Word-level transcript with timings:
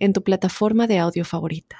en 0.00 0.12
tu 0.12 0.22
plataforma 0.22 0.86
de 0.86 0.98
audio 0.98 1.24
favorita. 1.24 1.76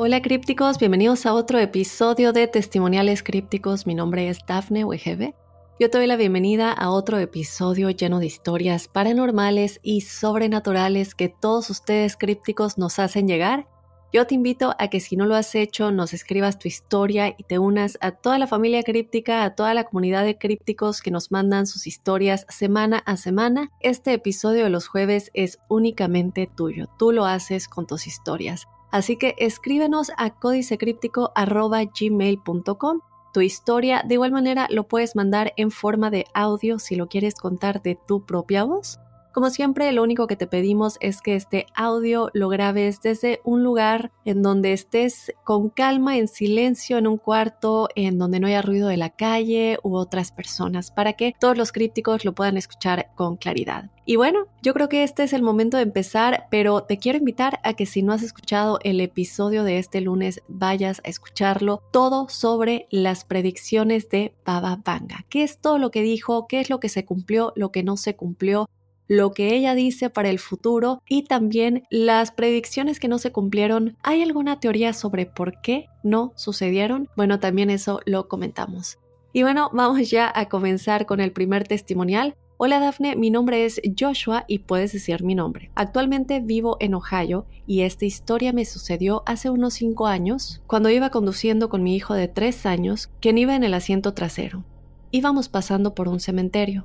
Hola 0.00 0.22
crípticos, 0.22 0.78
bienvenidos 0.78 1.26
a 1.26 1.34
otro 1.34 1.58
episodio 1.58 2.32
de 2.32 2.46
Testimoniales 2.46 3.22
Crípticos. 3.22 3.86
Mi 3.86 3.94
nombre 3.94 4.28
es 4.28 4.38
Dafne 4.46 4.84
Wegebe 4.84 5.34
yo 5.78 5.90
te 5.90 5.98
doy 5.98 6.08
la 6.08 6.16
bienvenida 6.16 6.72
a 6.72 6.90
otro 6.90 7.18
episodio 7.18 7.90
lleno 7.90 8.18
de 8.18 8.26
historias 8.26 8.88
paranormales 8.88 9.78
y 9.84 10.00
sobrenaturales 10.00 11.14
que 11.14 11.28
todos 11.28 11.70
ustedes 11.70 12.16
crípticos 12.16 12.78
nos 12.78 12.98
hacen 12.98 13.28
llegar. 13.28 13.68
Yo 14.12 14.26
te 14.26 14.34
invito 14.34 14.74
a 14.80 14.88
que 14.88 14.98
si 14.98 15.14
no 15.14 15.24
lo 15.24 15.36
has 15.36 15.54
hecho, 15.54 15.92
nos 15.92 16.14
escribas 16.14 16.58
tu 16.58 16.66
historia 16.66 17.28
y 17.28 17.44
te 17.44 17.60
unas 17.60 17.96
a 18.00 18.10
toda 18.10 18.38
la 18.38 18.48
familia 18.48 18.82
críptica, 18.82 19.44
a 19.44 19.54
toda 19.54 19.72
la 19.72 19.84
comunidad 19.84 20.24
de 20.24 20.36
crípticos 20.36 21.00
que 21.00 21.12
nos 21.12 21.30
mandan 21.30 21.68
sus 21.68 21.86
historias 21.86 22.44
semana 22.48 22.98
a 23.06 23.16
semana. 23.16 23.70
Este 23.78 24.12
episodio 24.12 24.64
de 24.64 24.70
los 24.70 24.88
jueves 24.88 25.30
es 25.32 25.60
únicamente 25.68 26.50
tuyo. 26.52 26.88
Tú 26.98 27.12
lo 27.12 27.24
haces 27.24 27.68
con 27.68 27.86
tus 27.86 28.08
historias. 28.08 28.66
Así 28.90 29.16
que 29.16 29.36
escríbenos 29.38 30.10
a 30.16 30.30
códicecríptico.gmail.com 30.30 33.00
tu 33.38 33.42
historia. 33.42 34.02
De 34.04 34.14
igual 34.14 34.32
manera, 34.32 34.66
lo 34.68 34.88
puedes 34.88 35.14
mandar 35.14 35.52
en 35.56 35.70
forma 35.70 36.10
de 36.10 36.24
audio 36.34 36.80
si 36.80 36.96
lo 36.96 37.06
quieres 37.06 37.36
contar 37.36 37.82
de 37.82 37.94
tu 37.94 38.26
propia 38.26 38.64
voz. 38.64 38.98
Como 39.32 39.50
siempre, 39.50 39.92
lo 39.92 40.02
único 40.02 40.26
que 40.26 40.36
te 40.36 40.46
pedimos 40.46 40.96
es 41.00 41.20
que 41.20 41.34
este 41.34 41.66
audio 41.74 42.30
lo 42.32 42.48
grabes 42.48 43.00
desde 43.02 43.40
un 43.44 43.62
lugar 43.62 44.10
en 44.24 44.42
donde 44.42 44.72
estés 44.72 45.32
con 45.44 45.68
calma, 45.68 46.16
en 46.16 46.28
silencio, 46.28 46.98
en 46.98 47.06
un 47.06 47.18
cuarto, 47.18 47.88
en 47.94 48.18
donde 48.18 48.40
no 48.40 48.46
haya 48.46 48.62
ruido 48.62 48.88
de 48.88 48.96
la 48.96 49.10
calle 49.10 49.78
u 49.82 49.96
otras 49.96 50.32
personas, 50.32 50.90
para 50.90 51.12
que 51.12 51.34
todos 51.38 51.56
los 51.56 51.72
crípticos 51.72 52.24
lo 52.24 52.34
puedan 52.34 52.56
escuchar 52.56 53.10
con 53.14 53.36
claridad. 53.36 53.90
Y 54.04 54.16
bueno, 54.16 54.46
yo 54.62 54.72
creo 54.72 54.88
que 54.88 55.02
este 55.02 55.22
es 55.22 55.34
el 55.34 55.42
momento 55.42 55.76
de 55.76 55.82
empezar, 55.82 56.46
pero 56.50 56.82
te 56.82 56.96
quiero 56.96 57.18
invitar 57.18 57.60
a 57.62 57.74
que 57.74 57.84
si 57.84 58.02
no 58.02 58.14
has 58.14 58.22
escuchado 58.22 58.78
el 58.82 59.02
episodio 59.02 59.64
de 59.64 59.78
este 59.78 60.00
lunes, 60.00 60.40
vayas 60.48 61.02
a 61.04 61.10
escucharlo 61.10 61.82
todo 61.92 62.30
sobre 62.30 62.86
las 62.90 63.26
predicciones 63.26 64.08
de 64.08 64.34
Baba 64.46 64.80
Vanga. 64.82 65.26
¿Qué 65.28 65.42
es 65.42 65.58
todo 65.58 65.76
lo 65.76 65.90
que 65.90 66.00
dijo? 66.00 66.46
¿Qué 66.48 66.60
es 66.60 66.70
lo 66.70 66.80
que 66.80 66.88
se 66.88 67.04
cumplió? 67.04 67.52
¿Lo 67.54 67.70
que 67.70 67.82
no 67.82 67.98
se 67.98 68.16
cumplió? 68.16 68.66
Lo 69.08 69.32
que 69.32 69.54
ella 69.54 69.74
dice 69.74 70.10
para 70.10 70.28
el 70.28 70.38
futuro 70.38 71.02
y 71.08 71.24
también 71.24 71.84
las 71.90 72.30
predicciones 72.30 73.00
que 73.00 73.08
no 73.08 73.18
se 73.18 73.32
cumplieron. 73.32 73.96
¿Hay 74.02 74.22
alguna 74.22 74.60
teoría 74.60 74.92
sobre 74.92 75.26
por 75.26 75.60
qué 75.62 75.86
no 76.04 76.32
sucedieron? 76.36 77.08
Bueno, 77.16 77.40
también 77.40 77.70
eso 77.70 78.00
lo 78.04 78.28
comentamos. 78.28 78.98
Y 79.32 79.42
bueno, 79.42 79.70
vamos 79.72 80.10
ya 80.10 80.30
a 80.34 80.48
comenzar 80.48 81.06
con 81.06 81.20
el 81.20 81.32
primer 81.32 81.66
testimonial. 81.66 82.36
Hola 82.58 82.80
Dafne, 82.80 83.14
mi 83.14 83.30
nombre 83.30 83.64
es 83.64 83.80
Joshua 83.98 84.44
y 84.48 84.60
puedes 84.60 84.92
decir 84.92 85.22
mi 85.22 85.34
nombre. 85.34 85.70
Actualmente 85.74 86.40
vivo 86.40 86.76
en 86.80 86.94
Ohio 86.94 87.46
y 87.66 87.82
esta 87.82 88.04
historia 88.04 88.52
me 88.52 88.64
sucedió 88.64 89.22
hace 89.26 89.48
unos 89.48 89.74
5 89.74 90.06
años 90.08 90.60
cuando 90.66 90.90
iba 90.90 91.10
conduciendo 91.10 91.68
con 91.68 91.84
mi 91.84 91.94
hijo 91.94 92.14
de 92.14 92.26
3 92.26 92.66
años 92.66 93.10
quien 93.20 93.38
iba 93.38 93.54
en 93.54 93.62
el 93.62 93.74
asiento 93.74 94.12
trasero. 94.12 94.64
Íbamos 95.12 95.48
pasando 95.48 95.94
por 95.94 96.08
un 96.08 96.18
cementerio. 96.18 96.84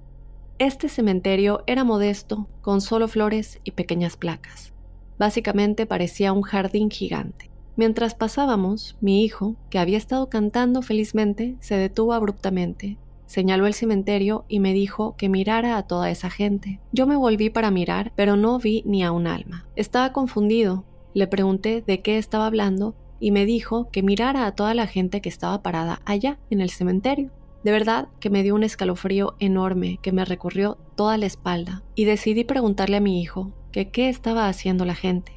Este 0.63 0.87
cementerio 0.87 1.61
era 1.67 1.83
modesto, 1.83 2.47
con 2.61 2.79
solo 2.79 3.09
flores 3.09 3.59
y 3.65 3.71
pequeñas 3.71 4.15
placas. 4.15 4.71
Básicamente 5.19 5.85
parecía 5.85 6.31
un 6.31 6.41
jardín 6.41 6.89
gigante. 6.89 7.51
Mientras 7.75 8.15
pasábamos, 8.15 8.95
mi 9.01 9.25
hijo, 9.25 9.57
que 9.69 9.77
había 9.77 9.97
estado 9.97 10.29
cantando 10.29 10.81
felizmente, 10.81 11.57
se 11.59 11.75
detuvo 11.75 12.13
abruptamente, 12.13 12.97
señaló 13.25 13.67
el 13.67 13.73
cementerio 13.73 14.45
y 14.47 14.61
me 14.61 14.71
dijo 14.71 15.17
que 15.17 15.27
mirara 15.27 15.75
a 15.75 15.85
toda 15.85 16.09
esa 16.09 16.29
gente. 16.29 16.79
Yo 16.93 17.07
me 17.07 17.17
volví 17.17 17.49
para 17.49 17.69
mirar, 17.69 18.13
pero 18.15 18.37
no 18.37 18.57
vi 18.57 18.83
ni 18.85 19.03
a 19.03 19.11
un 19.11 19.27
alma. 19.27 19.67
Estaba 19.75 20.13
confundido. 20.13 20.85
Le 21.13 21.27
pregunté 21.27 21.83
de 21.85 22.01
qué 22.01 22.17
estaba 22.17 22.45
hablando 22.45 22.95
y 23.19 23.31
me 23.31 23.45
dijo 23.45 23.89
que 23.91 24.01
mirara 24.01 24.45
a 24.45 24.55
toda 24.55 24.73
la 24.73 24.87
gente 24.87 25.19
que 25.19 25.27
estaba 25.27 25.61
parada 25.61 26.01
allá 26.05 26.39
en 26.49 26.61
el 26.61 26.69
cementerio. 26.69 27.31
De 27.63 27.71
verdad 27.71 28.09
que 28.19 28.29
me 28.29 28.43
dio 28.43 28.55
un 28.55 28.63
escalofrío 28.63 29.35
enorme 29.39 29.99
que 30.01 30.11
me 30.11 30.25
recorrió 30.25 30.77
toda 30.95 31.17
la 31.17 31.25
espalda 31.25 31.83
y 31.95 32.05
decidí 32.05 32.43
preguntarle 32.43 32.97
a 32.97 33.01
mi 33.01 33.21
hijo 33.21 33.53
que 33.71 33.89
qué 33.89 34.09
estaba 34.09 34.47
haciendo 34.47 34.83
la 34.85 34.95
gente. 34.95 35.31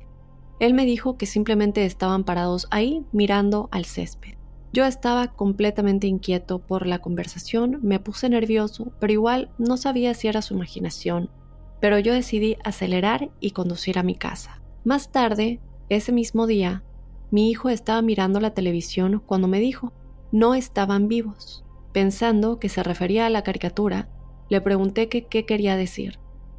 Él 0.59 0.75
me 0.75 0.86
dijo 0.86 1.16
que 1.16 1.26
simplemente 1.26 1.84
estaban 1.84 2.25
parados 2.25 2.66
ahí 2.70 3.04
mirando 3.12 3.69
al 3.70 3.84
césped. 3.84 4.34
Yo 4.72 4.84
estaba 4.84 5.28
completamente 5.28 6.06
inquieto 6.06 6.59
por 6.59 6.86
la 6.86 6.98
conversación, 6.98 7.78
me 7.82 8.00
puse 8.00 8.28
nervioso, 8.28 8.92
pero 8.98 9.12
igual 9.12 9.50
no 9.59 9.76
sabía 9.76 10.12
si 10.15 10.28
era 10.28 10.42
su 10.42 10.54
imaginación, 10.54 11.31
pero 11.81 11.98
yo 11.98 12.12
decidí 12.12 12.56
acelerar 12.65 13.31
y 13.41 13.53
conducir 13.53 13.98
a 13.98 14.03
mi 14.03 14.15
casa. 14.15 14.60
Más 14.84 15.12
tarde, 15.12 15.60
ese 15.88 16.12
mismo 16.12 16.47
día, 16.47 16.82
mi 17.31 17.50
hijo 17.50 17.69
estaba 17.69 18.03
mirando 18.03 18.41
la 18.41 18.54
televisión 18.54 19.22
cuando 19.25 19.48
me 19.48 19.60
dijo, 19.60 19.92
no 20.32 20.54
estaban 20.54 21.09
vivos. 21.09 21.66
Pensando 21.96 22.58
que 22.58 22.68
se 22.68 22.82
refería 22.82 23.24
a 23.24 23.30
la 23.30 23.42
caricatura, 23.42 24.10
le 24.50 24.60
pregunté 24.60 25.08
qué 25.08 25.46
quería 25.46 25.78
decir. 25.78 26.18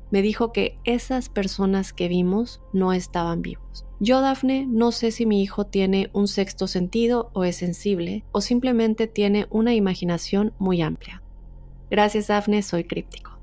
Me 0.09 0.23
dijo 0.23 0.51
que 0.51 0.79
esas 0.83 1.29
personas 1.29 1.93
que 1.93 2.07
vimos 2.07 2.59
no 2.73 2.91
estaban 2.91 3.43
vivos. 3.43 3.85
Yo, 3.99 4.21
Dafne, 4.21 4.65
no 4.65 4.91
sé 4.91 5.11
si 5.11 5.27
mi 5.27 5.43
hijo 5.43 5.67
tiene 5.67 6.09
un 6.11 6.27
sexto 6.27 6.65
sentido 6.65 7.29
o 7.33 7.43
es 7.43 7.57
sensible, 7.57 8.23
o 8.31 8.41
simplemente 8.41 9.05
tiene 9.05 9.45
una 9.51 9.75
imaginación 9.75 10.53
muy 10.57 10.81
amplia. 10.81 11.21
Gracias, 11.91 12.25
Dafne, 12.25 12.63
soy 12.63 12.85
críptico. 12.85 13.37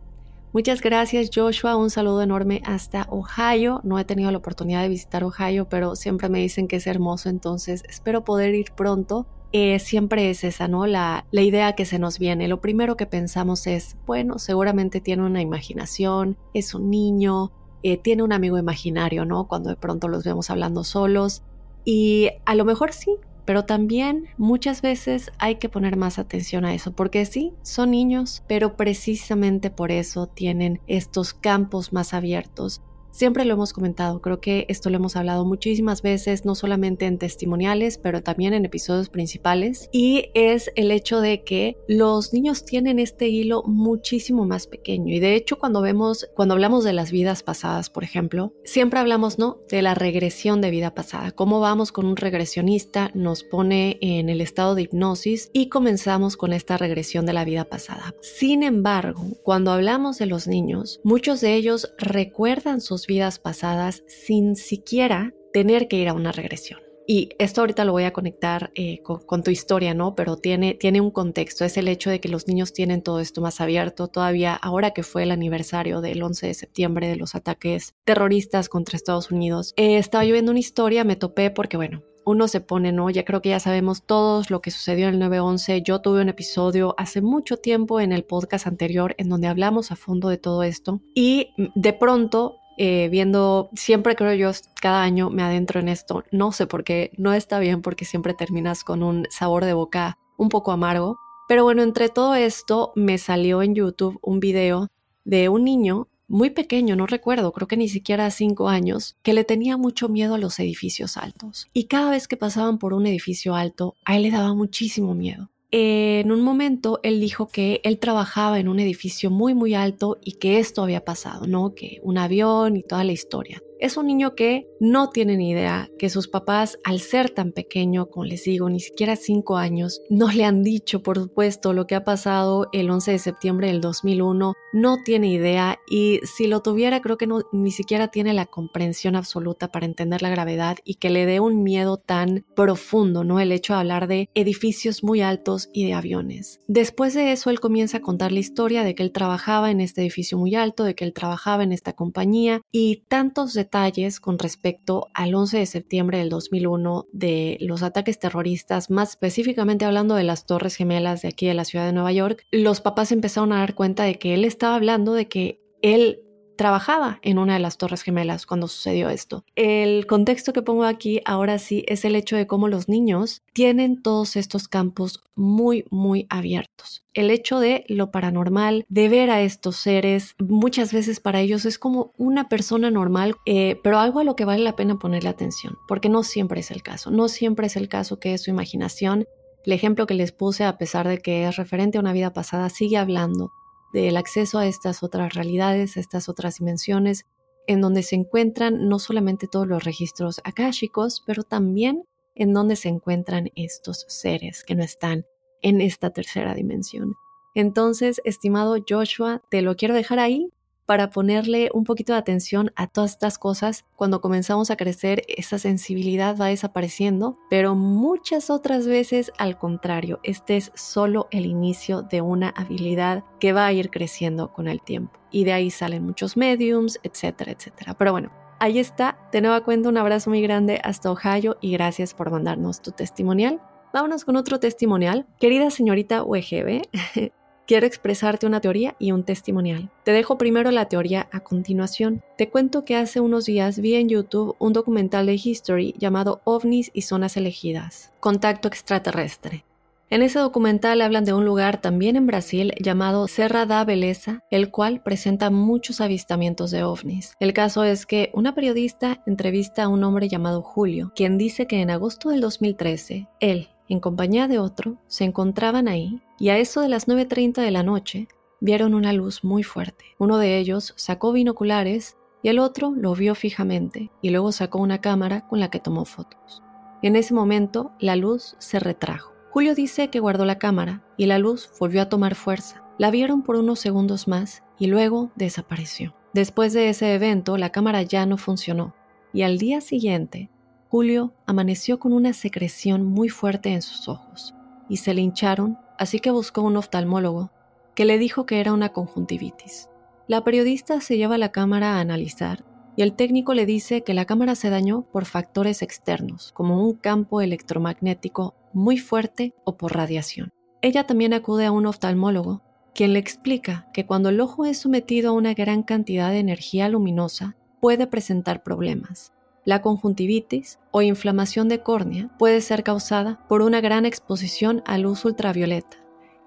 Muchas 0.53 0.81
gracias, 0.81 1.31
Joshua. 1.33 1.77
Un 1.77 1.91
saludo 1.91 2.23
enorme 2.23 2.61
hasta 2.65 3.07
Ohio. 3.09 3.81
No 3.85 4.01
he 4.01 4.05
tenido 4.05 4.33
la 4.33 4.39
oportunidad 4.39 4.83
de 4.83 4.89
visitar 4.89 5.23
Ohio, 5.23 5.69
pero 5.69 5.95
siempre 5.95 6.29
me 6.29 6.41
dicen 6.41 6.67
que 6.67 6.75
es 6.75 6.89
hermoso, 6.89 7.29
entonces 7.29 7.85
espero 7.89 8.25
poder 8.25 8.53
ir 8.57 8.73
pronto 8.73 9.29
eh, 9.57 9.79
siempre 9.79 10.31
es 10.31 10.43
esa, 10.43 10.67
¿no? 10.67 10.85
La, 10.85 11.27
la 11.31 11.43
idea 11.43 11.77
que 11.77 11.85
se 11.85 12.01
nos 12.01 12.19
viene. 12.19 12.49
Lo 12.49 12.61
primero 12.61 12.97
que 12.97 13.07
pensamos 13.07 13.69
es, 13.69 13.97
bueno, 14.05 14.41
seguramente 14.41 15.01
tiene 15.01 15.23
una 15.23 15.43
imaginación, 15.43 16.37
es 16.55 16.75
un 16.75 16.91
niño, 16.91 17.53
eh, 17.85 17.97
tiene 17.97 18.25
un 18.25 18.33
amigo 18.33 18.59
imaginario, 18.59 19.25
¿no? 19.25 19.47
Cuando 19.47 19.71
de 19.71 19.77
pronto 19.77 20.09
los 20.09 20.25
vemos 20.25 20.51
hablando 20.51 20.83
solos. 20.83 21.45
Y 21.85 22.31
a 22.45 22.57
lo 22.57 22.65
mejor 22.65 22.93
sí, 22.93 23.15
pero 23.45 23.65
también 23.65 24.27
muchas 24.39 24.83
veces 24.83 25.31
hay 25.39 25.55
que 25.57 25.69
poner 25.69 25.97
más 25.97 26.19
atención 26.19 26.65
a 26.65 26.75
eso, 26.75 26.91
porque 26.91 27.25
sí, 27.25 27.53
son 27.63 27.93
niños, 27.93 28.43
pero 28.49 28.77
precisamente 28.77 29.71
por 29.71 29.93
eso 29.93 30.27
tienen 30.27 30.81
estos 30.89 31.33
campos 31.33 31.93
más 31.93 32.13
abiertos 32.13 32.83
Siempre 33.15 33.45
lo 33.45 33.55
hemos 33.55 33.73
comentado, 33.73 34.21
creo 34.21 34.41
que 34.41 34.67
esto 34.69 34.91
lo 34.91 34.97
hemos 34.97 35.15
hablado 35.15 35.45
muchísimas 35.45 36.03
veces, 36.03 36.45
no 36.45 36.57
solamente 36.57 37.07
en 37.07 37.19
testimoniales, 37.19 37.97
pero 37.97 38.25
también 38.25 38.55
en 38.55 38.65
episodios 38.65 39.09
principales, 39.09 39.89
y 39.93 40.31
es 40.35 40.73
el 40.75 40.91
hecho 40.91 41.21
de 41.21 41.45
que 41.45 41.77
los 41.87 42.33
niños 42.33 42.65
tienen 42.65 42.99
este 42.99 43.29
hilo 43.29 43.63
muchísimo 43.67 44.47
más 44.47 44.67
pequeño. 44.67 45.15
Y 45.15 45.21
de 45.21 45.37
hecho, 45.37 45.61
cuando 45.61 45.81
vemos, 45.81 46.29
cuando 46.35 46.55
hablamos 46.55 46.83
de 46.83 46.93
las 46.93 47.13
vidas 47.13 47.45
pasadas, 47.45 47.89
por 47.89 48.03
ejemplo, 48.03 48.53
siempre 48.65 48.99
hablamos, 48.99 49.39
¿no? 49.39 49.61
De 49.69 49.81
la 49.81 49.95
regresión 49.95 50.61
de 50.61 50.73
vida 50.73 50.93
pasada. 50.93 51.31
Cómo 51.31 51.61
vamos 51.61 51.93
con 51.93 52.07
un 52.07 52.17
regresionista, 52.17 53.13
nos 53.15 53.45
pone 53.45 53.97
en 54.01 54.29
el 54.29 54.41
estado 54.41 54.75
de 54.75 54.83
hipnosis 54.83 55.51
y 55.53 55.69
comenzamos 55.69 56.37
con 56.37 56.53
esta 56.53 56.79
regresión 56.79 57.27
de 57.27 57.33
la 57.35 57.45
vida 57.45 57.65
pasada. 57.65 58.13
Sin 58.23 58.65
embargo, 58.65 59.23
cuando 59.45 59.71
hablamos 59.71 60.19
de 60.19 60.27
los 60.27 60.49
niños, 60.49 61.01
muchos 61.05 61.41
de 61.41 61.55
ellos 61.55 61.95
recuerdan 61.97 62.81
sus 62.81 63.04
vidas 63.07 63.39
pasadas 63.39 64.05
sin 64.07 64.57
siquiera 64.57 65.33
tener 65.53 65.89
que 65.89 65.97
ir 65.97 66.09
a 66.09 66.15
una 66.15 66.33
regresión. 66.33 66.81
y 67.07 67.29
esto 67.39 67.61
ahorita 67.61 67.85
lo 67.85 67.93
voy 67.93 68.05
a 68.05 68.15
conectar 68.15 68.71
eh, 68.75 69.03
con, 69.03 69.43
tu 69.43 69.51
historia, 69.51 69.93
¿no? 69.93 70.15
Pero 70.15 70.39
tiene, 70.39 70.73
tiene 70.73 71.03
un 71.03 71.11
contexto, 71.11 71.67
es 71.67 71.77
el 71.77 71.89
hecho 71.89 72.09
de 72.09 72.19
que 72.19 72.31
los 72.31 72.49
niños 72.49 72.73
tienen 72.73 73.03
todo 73.03 73.21
esto 73.21 73.43
más 73.43 73.61
abierto 73.61 74.09
todavía, 74.09 74.55
ahora 74.55 74.93
que 74.93 75.03
fue 75.03 75.25
el 75.25 75.31
aniversario 75.31 76.01
del 76.01 76.23
11 76.23 76.47
de 76.47 76.55
septiembre 76.55 77.09
de 77.09 77.17
los 77.17 77.35
ataques 77.35 77.95
terroristas 78.05 78.71
contra 78.71 78.97
Estados 78.97 79.31
Unidos. 79.31 79.75
Eh, 79.77 79.99
estaba 79.99 80.25
yo 80.25 80.33
viendo 80.33 80.51
una 80.51 80.61
historia, 80.61 81.05
me 81.05 81.17
topé 81.17 81.51
porque, 81.51 81.77
bueno, 81.77 82.03
uno 82.25 82.49
se 82.49 82.61
pone, 82.61 82.93
¿no? 82.93 83.11
Ya 83.11 83.25
creo 83.25 83.43
que 83.43 83.51
ya 83.51 83.61
sabemos 83.61 84.05
todos 84.05 84.51
lo 84.51 84.61
que 84.61 84.71
sucedió 84.71 85.09
en 85.09 85.23
el 85.23 85.31
9-11. 85.31 85.83
Yo 85.83 86.01
tuve 86.01 86.23
un 86.23 86.29
episodio 86.29 86.95
hace 86.99 87.21
mucho 87.21 87.57
tiempo 87.59 88.01
en 88.01 88.13
el 88.13 88.25
podcast 88.25 88.67
anterior 88.67 89.15
en 89.19 89.29
donde 89.29 89.49
hablamos 89.49 89.93
a 89.93 89.97
fondo 89.97 90.29
de 90.29 90.39
todo 90.39 90.63
esto 90.63 91.01
y 91.15 91.51
de 91.75 91.93
pronto 91.93 92.57
eh, 92.79 93.09
viendo, 93.11 93.71
siempre 93.75 94.17
creo 94.17 94.35
yo, 94.35 94.51
cada 94.81 95.03
año 95.03 95.31
me 95.31 95.43
adentro 95.43 95.81
en 95.81 95.89
esto. 95.89 96.25
No 96.31 96.53
sé 96.53 96.67
por 96.67 96.85
qué, 96.85 97.11
no 97.17 97.33
está 97.33 97.59
bien 97.59 97.83
porque 97.83 98.05
siempre 98.05 98.35
terminas 98.35 98.85
con 98.85 99.03
un 99.03 99.27
sabor 99.31 99.65
de 99.65 99.75
boca 99.75 100.19
un 100.37 100.49
poco 100.49 100.73
amargo. 100.73 101.19
Pero 101.49 101.65
bueno, 101.65 101.83
entre 101.83 102.09
todo 102.09 102.35
esto 102.35 102.93
me 102.97 103.19
salió 103.19 103.63
en 103.63 103.75
YouTube 103.75 104.19
un 104.23 104.41
video 104.41 104.89
de 105.25 105.49
un 105.49 105.65
niño 105.65 106.09
muy 106.27 106.51
pequeño, 106.51 106.97
no 106.97 107.07
recuerdo, 107.07 107.53
creo 107.53 107.69
que 107.69 107.77
ni 107.77 107.89
siquiera 107.89 108.31
cinco 108.31 108.69
años, 108.69 109.17
que 109.23 109.35
le 109.35 109.45
tenía 109.45 109.77
mucho 109.77 110.09
miedo 110.09 110.35
a 110.35 110.39
los 110.39 110.59
edificios 110.59 111.19
altos. 111.19 111.69
Y 111.75 111.85
cada 111.85 112.11
vez 112.11 112.29
que 112.29 112.39
pasaban 112.39 112.79
por 112.79 112.95
un 112.95 113.07
edificio 113.07 113.55
alto, 113.55 113.95
a 114.07 114.17
él 114.17 114.23
le 114.23 114.31
daba 114.31 114.55
muchísimo 114.55 115.15
miedo 115.15 115.51
en 115.77 116.31
un 116.31 116.41
momento 116.43 117.01
él 117.03 117.21
dijo 117.21 117.49
que 117.49 117.81
él 117.83 117.99
trabajaba 117.99 118.61
en 118.61 118.69
un 118.69 118.79
edificio 118.79 119.29
muy 119.31 119.55
muy 119.55 119.75
alto 119.75 120.19
y 120.23 120.35
que 120.35 120.61
esto 120.61 120.85
había 120.85 121.05
pasado, 121.05 121.49
¿no? 121.49 121.75
Que 121.75 121.99
un 122.05 122.17
avión 122.17 122.77
y 122.77 122.85
toda 122.85 123.03
la 123.03 123.11
historia. 123.11 123.64
Es 123.81 123.97
un 123.97 124.07
niño 124.07 124.35
que 124.35 124.69
no 124.81 125.11
tiene 125.11 125.37
ni 125.37 125.51
idea 125.51 125.91
que 125.99 126.09
sus 126.09 126.29
papás, 126.29 126.79
al 126.85 127.01
ser 127.01 127.31
tan 127.31 127.53
pequeño, 127.53 128.07
como 128.07 128.25
les 128.25 128.45
digo, 128.45 128.71
ni 128.71 128.81
siquiera 128.81 129.17
cinco 129.17 129.57
años, 129.57 130.01
no 130.09 130.31
le 130.31 130.45
han 130.45 130.63
dicho, 130.63 131.03
por 131.03 131.19
supuesto, 131.19 131.73
lo 131.73 131.87
que 131.87 131.95
ha 131.95 132.05
pasado 132.05 132.69
el 132.73 132.91
11 132.91 133.13
de 133.13 133.19
septiembre 133.19 133.67
del 133.69 133.81
2001. 133.81 134.55
No 134.73 135.03
tiene 135.05 135.29
idea 135.29 135.79
y 135.89 136.21
si 136.23 136.47
lo 136.47 136.63
tuviera, 136.63 137.01
creo 137.01 137.17
que 137.17 137.29
ni 137.53 137.71
siquiera 137.71 138.09
tiene 138.09 138.33
la 138.33 138.47
comprensión 138.47 139.17
absoluta 139.17 139.69
para 139.69 139.87
entender 139.87 140.23
la 140.23 140.31
gravedad 140.31 140.79
y 140.85 140.95
que 140.95 141.11
le 141.11 141.27
dé 141.27 141.41
un 141.41 141.63
miedo 141.63 141.97
tan 141.97 142.45
profundo, 142.55 143.25
¿no? 143.25 143.41
El 143.41 143.53
hecho 143.53 143.75
de 143.75 143.81
hablar 143.81 144.07
de 144.07 144.29
edificios 144.35 145.03
muy 145.03 145.21
altos 145.21 145.69
y 145.73 145.87
de 145.87 145.95
aviones. 145.95 146.61
Después 146.69 147.15
de 147.15 147.33
eso, 147.33 147.51
él 147.51 147.61
comienza 147.61 147.99
a 147.99 148.03
contar 148.03 148.33
la 148.33 148.41
historia 148.41 148.85
de 148.85 148.95
que 148.95 149.03
él 149.03 149.13
trabajaba 149.13 149.71
en 149.71 149.81
este 149.81 150.01
edificio 150.01 150.39
muy 150.39 150.55
alto, 150.55 150.85
de 150.85 150.95
que 150.95 151.05
él 151.05 151.13
trabajaba 151.13 151.63
en 151.63 151.73
esta 151.73 151.93
compañía 151.93 152.63
y 152.71 153.03
tantos 153.09 153.55
detalles 153.55 153.64
detalles 153.65 154.21
con 154.21 154.39
respecto 154.39 155.09
al 155.15 155.35
11 155.35 155.59
de 155.59 155.67
septiembre 155.67 156.19
del 156.19 156.29
2001 156.29 157.07
de 157.13 157.59
los 157.61 157.83
ataques 157.83 158.19
terroristas, 158.19 158.91
más 158.91 159.11
específicamente 159.11 159.85
hablando 159.85 160.15
de 160.15 160.25
las 160.25 160.47
Torres 160.47 160.77
Gemelas 160.77 161.23
de 161.23 161.29
aquí 161.29 161.47
de 161.47 161.55
la 161.55 161.65
ciudad 161.65 161.87
de 161.87 161.93
Nueva 161.93 162.13
York, 162.13 162.47
los 162.51 162.81
papás 162.81 163.13
empezaron 163.13 163.53
a 163.53 163.59
dar 163.59 163.75
cuenta 163.75 164.05
de 164.05 164.17
que 164.17 164.35
él 164.35 164.45
estaba 164.45 164.77
hablando 164.77 165.15
de 165.15 165.29
que 165.29 165.61
él 165.83 166.24
trabajaba 166.57 167.19
en 167.23 167.39
una 167.39 167.55
de 167.55 167.61
las 167.61 167.79
Torres 167.79 168.03
Gemelas 168.03 168.47
cuando 168.47 168.69
sucedió 168.69 169.09
esto. 169.09 169.45
El 169.57 170.07
contexto 170.07 170.53
que 170.53 170.63
pongo 170.63 170.85
aquí 170.85 171.21
ahora 171.25 171.59
sí 171.59 171.85
es 171.89 172.05
el 172.05 172.17
hecho 172.17 172.37
de 172.37 172.47
cómo 172.47 172.69
los 172.69 172.89
niños 172.89 173.43
tienen 173.53 174.03
todos 174.03 174.37
estos 174.37 174.69
campos 174.69 175.23
muy, 175.35 175.85
muy 175.91 176.27
abiertos. 176.31 177.05
El 177.13 177.31
hecho 177.31 177.61
de 177.61 177.85
lo 177.89 178.11
paranormal, 178.11 178.85
de 178.89 179.09
ver 179.09 179.31
a 179.31 179.43
estos 179.43 179.77
seres, 179.77 180.35
muchas 180.39 180.93
veces 180.93 181.21
para 181.21 181.41
ellos 181.41 181.65
es 181.65 181.79
como 181.79 182.13
una 182.17 182.49
persona 182.49 182.91
normal, 182.91 183.37
eh, 183.47 183.79
pero 183.83 183.99
algo 183.99 184.21
a 184.21 184.25
lo 184.25 184.37
que 184.37 184.45
vale 184.45 184.63
la 184.63 184.77
pena 184.77 184.99
ponerle 184.99 185.29
atención, 185.29 185.77
porque 185.89 186.09
no 186.09 186.23
siempre 186.23 186.61
es 186.61 186.71
el 186.71 186.83
caso, 186.83 187.11
no 187.11 187.29
siempre 187.29 187.67
es 187.67 187.77
el 187.77 187.89
caso 187.89 188.19
que 188.19 188.35
es 188.35 188.43
su 188.43 188.51
imaginación. 188.51 189.27
El 189.65 189.73
ejemplo 189.73 190.07
que 190.07 190.15
les 190.15 190.33
puse, 190.33 190.65
a 190.65 190.77
pesar 190.77 191.09
de 191.09 191.19
que 191.19 191.47
es 191.47 191.57
referente 191.57 191.99
a 191.99 192.01
una 192.01 192.13
vida 192.13 192.33
pasada, 192.33 192.69
sigue 192.69 192.99
hablando 192.99 193.53
del 193.95 194.17
acceso 194.17 194.59
a 194.59 194.67
estas 194.67 195.05
otras 195.05 195.35
realidades, 195.35 195.97
a 195.97 196.01
estas 196.01 196.29
otras 196.29 196.57
dimensiones, 196.59 197.27
en 197.69 197.81
donde 197.81 198.03
se 198.03 198.17
encuentran 198.17 198.89
no 198.89 198.99
solamente 198.99 199.47
todos 199.47 199.69
los 199.69 199.85
registros 199.85 200.41
akáshicos, 200.43 201.23
pero 201.25 201.45
también 201.45 202.03
en 202.35 202.53
donde 202.53 202.75
se 202.75 202.89
encuentran 202.89 203.51
estos 203.55 204.05
seres 204.09 204.65
que 204.65 204.75
no 204.75 204.83
están 204.83 205.25
en 205.63 205.81
esta 205.81 206.11
tercera 206.11 206.55
dimensión. 206.55 207.15
Entonces, 207.55 208.21
estimado 208.25 208.77
Joshua, 208.87 209.43
te 209.49 209.63
lo 209.63 209.77
quiero 209.77 209.95
dejar 209.95 210.19
ahí 210.19 210.49
para 210.87 211.11
ponerle 211.11 211.71
un 211.73 211.85
poquito 211.85 212.13
de 212.13 212.19
atención 212.19 212.73
a 212.77 212.87
todas 212.87 213.13
estas 213.13 213.39
cosas. 213.39 213.85
Cuando 213.97 214.21
comenzamos 214.21 214.71
a 214.71 214.77
crecer, 214.77 215.23
esa 215.29 215.59
sensibilidad 215.59 216.37
va 216.39 216.47
desapareciendo, 216.47 217.39
pero 217.51 217.75
muchas 217.75 218.51
otras 218.51 218.87
veces 218.87 219.33
al 219.39 219.59
contrario, 219.59 220.21
este 220.23 220.57
es 220.57 220.73
solo 220.75 221.29
el 221.31 221.47
inicio 221.47 222.03
de 222.03 222.21
una 222.21 222.51
habilidad 222.51 223.25
que 223.41 223.53
va 223.53 223.67
a 223.67 223.73
ir 223.73 223.91
creciendo 223.91 224.53
con 224.53 224.69
el 224.69 224.83
tiempo. 224.83 225.19
Y 225.31 225.45
de 225.45 225.53
ahí 225.53 225.71
salen 225.71 226.05
muchos 226.05 226.37
mediums, 226.37 227.01
etcétera, 227.03 227.53
etcétera. 227.53 227.95
Pero 227.95 228.13
bueno, 228.13 228.31
ahí 228.61 228.79
está. 228.79 229.19
De 229.33 229.41
nueva 229.41 229.63
cuenta, 229.65 229.89
un 229.89 229.99
abrazo 229.99 230.31
muy 230.31 230.43
grande 230.43 230.81
hasta 230.83 231.11
Ohio 231.11 231.57
y 231.61 231.73
gracias 231.73 232.15
por 232.15 232.31
mandarnos 232.31 232.81
tu 232.81 232.93
testimonial. 232.93 233.61
Vámonos 233.93 234.25
con 234.25 234.37
otro 234.37 234.59
testimonial. 234.59 235.27
Querida 235.39 235.71
señorita 235.71 236.25
UEGB, 236.25 236.83
Quiero 237.67 237.87
expresarte 237.87 238.47
una 238.47 238.61
teoría 238.61 238.95
y 238.99 239.13
un 239.13 239.25
testimonial. 239.25 239.91
Te 240.05 240.13
dejo 240.13 240.37
primero 240.37 240.71
la 240.71 240.87
teoría 240.87 241.29
a 241.33 241.41
continuación. 241.41 242.23
Te 242.37 242.51
cuento 242.51 242.85
que 242.85 242.95
hace 242.95 243.21
unos 243.21 243.47
días 243.47 243.79
vi 243.79 243.95
en 243.95 244.11
YouTube 244.11 244.55
un 244.59 244.75
documental 244.75 245.25
de 245.25 245.41
History 245.43 245.95
llamado 245.97 246.43
OVNIs 246.45 246.91
y 246.93 247.03
Zonas 247.03 247.39
Elegidas, 247.39 248.13
Contacto 248.21 248.69
Extraterrestre. 248.69 249.65
En 250.11 250.21
ese 250.21 250.39
documental 250.39 251.01
hablan 251.01 251.25
de 251.25 251.33
un 251.33 251.47
lugar 251.47 251.81
también 251.81 252.17
en 252.17 252.27
Brasil 252.27 252.75
llamado 252.79 253.27
Serra 253.27 253.65
da 253.65 253.83
Beleza, 253.85 254.45
el 254.51 254.71
cual 254.71 255.03
presenta 255.03 255.49
muchos 255.49 256.03
avistamientos 256.03 256.71
de 256.71 256.85
ovnis. 256.85 257.35
El 257.41 257.55
caso 257.55 257.83
es 257.83 258.05
que 258.05 258.31
una 258.35 258.55
periodista 258.55 259.23
entrevista 259.27 259.85
a 259.85 259.89
un 259.89 260.05
hombre 260.05 260.29
llamado 260.29 260.61
Julio, 260.61 261.13
quien 261.17 261.39
dice 261.39 261.67
que 261.67 261.81
en 261.81 261.91
agosto 261.91 262.29
del 262.29 262.43
2013, 262.43 263.27
él, 263.41 263.69
en 263.89 264.01
compañía 264.01 264.49
de 264.49 264.59
otro, 264.59 264.97
se 265.07 265.25
encontraban 265.25 265.89
ahí 265.89 266.23
y 266.39 266.49
a 266.49 266.59
eso 266.59 266.81
de 266.81 266.89
las 266.89 267.07
9.30 267.09 267.63
de 267.63 267.71
la 267.71 267.83
noche 267.83 268.29
vieron 268.61 268.95
una 268.95 269.13
luz 269.13 269.45
muy 269.45 269.63
fuerte. 269.63 270.05
Uno 270.19 270.39
de 270.39 270.59
ellos 270.59 270.95
sacó 270.97 271.33
binoculares 271.33 272.17
y 272.43 272.49
el 272.49 272.59
otro 272.59 272.93
lo 272.97 273.15
vio 273.15 273.35
fijamente 273.35 274.11
y 274.23 274.31
luego 274.31 274.53
sacó 274.53 274.79
una 274.79 275.01
cámara 275.01 275.47
con 275.47 275.61
la 275.61 275.71
que 275.71 275.81
tomó 275.81 276.05
fotos. 276.05 276.63
En 277.03 277.17
ese 277.17 277.35
momento 277.35 277.93
la 278.01 278.17
luz 278.17 278.57
se 278.59 278.79
retrajo. 278.79 279.33
Julio 279.51 279.75
dice 279.75 280.09
que 280.09 280.21
guardó 280.21 280.45
la 280.45 280.59
cámara 280.59 281.05
y 281.17 281.27
la 281.27 281.39
luz 281.39 281.71
volvió 281.79 282.03
a 282.03 282.09
tomar 282.09 282.35
fuerza. 282.35 282.83
La 282.99 283.11
vieron 283.11 283.43
por 283.43 283.57
unos 283.57 283.81
segundos 283.81 284.29
más 284.29 284.63
y 284.79 284.87
luego 284.87 285.31
desapareció. 285.37 286.15
Después 286.33 286.73
de 286.73 286.89
ese 286.89 287.15
evento 287.15 287.57
la 287.59 287.71
cámara 287.71 288.03
ya 288.03 288.27
no 288.27 288.37
funcionó 288.37 288.95
y 289.33 289.43
al 289.43 289.59
día 289.59 289.81
siguiente 289.81 290.51
Julio 290.95 291.35
amaneció 291.45 291.99
con 291.99 292.13
una 292.13 292.33
secreción 292.33 293.05
muy 293.05 293.29
fuerte 293.29 293.71
en 293.71 293.83
sus 293.83 294.09
ojos 294.09 294.55
y 294.89 294.99
se 294.99 295.13
le 295.13 295.23
hincharon, 295.23 295.77
así 295.99 296.21
que 296.21 296.31
buscó 296.31 296.63
un 296.63 296.77
oftalmólogo, 296.77 297.51
que 297.97 298.05
le 298.05 298.17
dijo 298.17 298.47
que 298.47 298.61
era 298.61 298.73
una 298.73 298.91
conjuntivitis. 298.91 299.89
La 300.29 300.45
periodista 300.45 301.01
se 301.01 301.17
lleva 301.17 301.37
la 301.37 301.51
cámara 301.51 301.97
a 301.97 301.99
analizar 301.99 302.65
y 302.95 303.03
el 303.03 303.15
técnico 303.15 303.55
le 303.55 303.67
dice 303.67 304.05
que 304.05 304.15
la 304.15 304.25
cámara 304.25 304.55
se 304.55 304.71
dañó 304.71 305.03
por 305.11 305.25
factores 305.25 305.83
externos, 305.83 306.53
como 306.53 306.87
un 306.87 306.95
campo 306.95 307.41
electromagnético 307.41 308.55
muy 308.73 308.97
fuerte 308.97 309.53
o 309.65 309.77
por 309.77 309.97
radiación. 309.97 310.53
Ella 310.81 311.09
también 311.09 311.33
acude 311.33 311.67
a 311.67 311.73
un 311.73 311.87
oftalmólogo, 311.87 312.63
quien 312.95 313.15
le 313.15 313.19
explica 313.19 313.89
que 313.93 314.07
cuando 314.07 314.29
el 314.29 314.41
ojo 314.41 314.65
es 314.65 314.79
sometido 314.79 315.31
a 315.31 315.35
una 315.35 315.55
gran 315.55 315.83
cantidad 315.83 316.31
de 316.31 316.39
energía 316.39 316.89
luminosa, 316.89 317.57
puede 317.81 318.07
presentar 318.07 318.63
problemas, 318.63 319.33
la 319.65 319.83
conjuntivitis 319.83 320.79
o 320.91 321.03
inflamación 321.03 321.69
de 321.69 321.83
córnea 321.83 322.31
puede 322.39 322.61
ser 322.61 322.83
causada 322.83 323.41
por 323.49 323.63
una 323.63 323.81
gran 323.81 324.07
exposición 324.07 324.83
a 324.87 324.99
luz 324.99 325.25
ultravioleta 325.25 325.97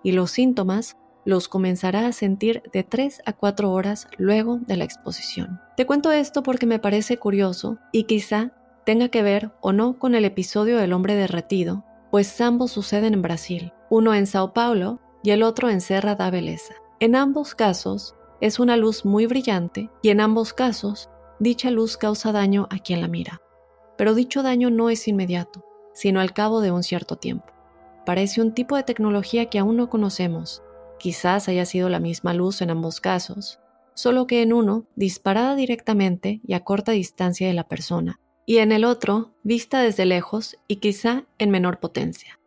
y 0.04 0.12
los 0.12 0.32
síntomas 0.32 0.98
los 1.26 1.50
comenzará 1.50 2.08
a 2.08 2.14
sentir 2.14 2.64
de 2.72 2.84
3 2.84 3.22
a 3.26 3.34
4 3.34 3.72
horas 3.72 4.08
luego 4.18 4.60
de 4.66 4.78
la 4.78 4.86
exposición. 4.86 5.60
Te 5.76 5.86
cuento 5.86 6.12
esto 6.12 6.42
porque 6.42 6.66
me 6.66 6.80
parece 6.80 7.18
curioso 7.18 7.80
y 7.92 8.04
quizá 8.06 8.54
tenga 8.86 9.10
que 9.10 9.24
ver 9.24 9.52
o 9.60 9.74
no 9.74 10.00
con 10.00 10.16
el 10.16 10.24
episodio 10.24 10.78
del 10.78 10.94
hombre 10.94 11.16
derretido, 11.16 11.84
pues 12.12 12.40
ambos 12.40 12.72
suceden 12.72 13.14
en 13.14 13.22
Brasil, 13.22 13.74
uno 13.90 14.14
en 14.14 14.26
Sao 14.26 14.54
Paulo 14.54 15.02
y 15.22 15.32
el 15.32 15.44
otro 15.44 15.70
en 15.70 15.82
Serra 15.82 16.16
da 16.16 16.30
Beleza. 16.30 16.76
En 17.02 17.14
ambos 17.14 17.54
casos 17.54 18.16
es 18.40 18.60
una 18.60 18.78
luz 18.78 19.04
muy 19.04 19.26
brillante 19.26 19.90
y 20.02 20.10
en 20.10 20.22
ambos 20.22 20.54
casos 20.54 21.10
dicha 21.40 21.72
luz 21.72 21.98
causa 21.98 22.32
daño 22.32 22.68
a 22.72 22.80
quien 22.80 23.02
la 23.02 23.08
mira. 23.08 23.42
Pero 23.98 24.14
dicho 24.14 24.44
daño 24.44 24.70
no 24.70 24.90
es 24.90 25.08
inmediato, 25.08 25.64
sino 25.94 26.20
al 26.20 26.34
cabo 26.34 26.62
de 26.62 26.72
un 26.72 26.84
cierto 26.84 27.16
tiempo. 27.16 27.54
Parece 28.06 28.42
un 28.42 28.54
tipo 28.54 28.76
de 28.76 28.84
tecnología 28.84 29.48
que 29.48 29.60
aún 29.60 29.78
no 29.78 29.90
conocemos. 29.90 30.64
Quizás 31.00 31.50
haya 31.50 31.66
sido 31.66 31.90
la 31.90 32.00
misma 32.00 32.34
luz 32.34 32.62
en 32.62 32.70
ambos 32.70 33.02
casos, 33.02 33.60
solo 33.94 34.28
que 34.28 34.42
en 34.42 34.54
uno 34.54 34.86
disparada 34.96 35.56
directamente 35.56 36.40
y 36.46 36.54
a 36.54 36.64
corta 36.64 36.92
distancia 36.92 37.48
de 37.48 37.54
la 37.54 37.68
persona, 37.68 38.20
y 38.46 38.60
en 38.60 38.72
el 38.72 38.86
otro, 38.86 39.34
vista 39.44 39.82
desde 39.82 40.06
lejos 40.06 40.58
y 40.68 40.78
quizá 40.78 41.26
en 41.38 41.50
menor 41.50 41.80
potencia. 41.80 42.40